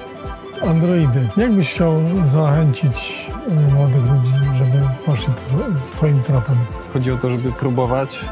androidy. 0.68 1.28
Jak 1.36 1.52
byś 1.52 1.70
chciał 1.70 1.92
zachęcić 2.24 3.26
y, 3.48 3.72
młodych 3.74 3.96
ludzi, 4.10 4.32
żeby 4.54 4.82
poszli 5.06 5.32
tw- 5.34 5.90
twoim 5.92 6.22
tropem? 6.22 6.56
Chodzi 6.92 7.12
o 7.12 7.16
to, 7.16 7.30
żeby 7.30 7.52
próbować. 7.52 8.24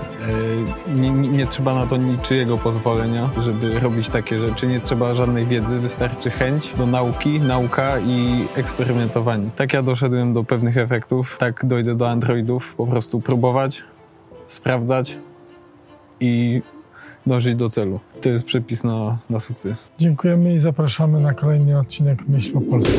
E, 0.88 0.92
Nie, 0.94 1.10
nie, 1.10 1.28
nie 1.28 1.46
trzeba 1.46 1.74
na 1.74 1.86
to 1.86 1.96
niczyjego 1.96 2.58
pozwolenia, 2.58 3.28
żeby 3.40 3.80
robić 3.80 4.08
takie 4.08 4.38
rzeczy. 4.38 4.66
Nie 4.66 4.80
trzeba 4.80 5.14
żadnej 5.14 5.46
wiedzy, 5.46 5.78
wystarczy 5.80 6.30
chęć 6.30 6.72
do 6.78 6.86
nauki, 6.86 7.40
nauka 7.40 7.98
i 7.98 8.44
eksperymentowanie. 8.56 9.50
Tak 9.56 9.72
ja 9.72 9.82
doszedłem 9.82 10.32
do 10.32 10.44
pewnych 10.44 10.76
efektów, 10.76 11.36
tak 11.38 11.66
dojdę 11.66 11.94
do 11.94 12.10
androidów. 12.10 12.74
Po 12.76 12.86
prostu 12.86 13.20
próbować, 13.20 13.82
sprawdzać 14.48 15.16
i 16.20 16.62
dążyć 17.26 17.54
do 17.54 17.68
celu. 17.68 18.00
To 18.22 18.28
jest 18.28 18.44
przepis 18.44 18.84
na, 18.84 19.18
na 19.30 19.40
sukces. 19.40 19.78
Dziękujemy 19.98 20.54
i 20.54 20.58
zapraszamy 20.58 21.20
na 21.20 21.34
kolejny 21.34 21.78
odcinek 21.78 22.28
Myśl 22.28 22.52
po 22.52 22.60
polsku. 22.60 22.98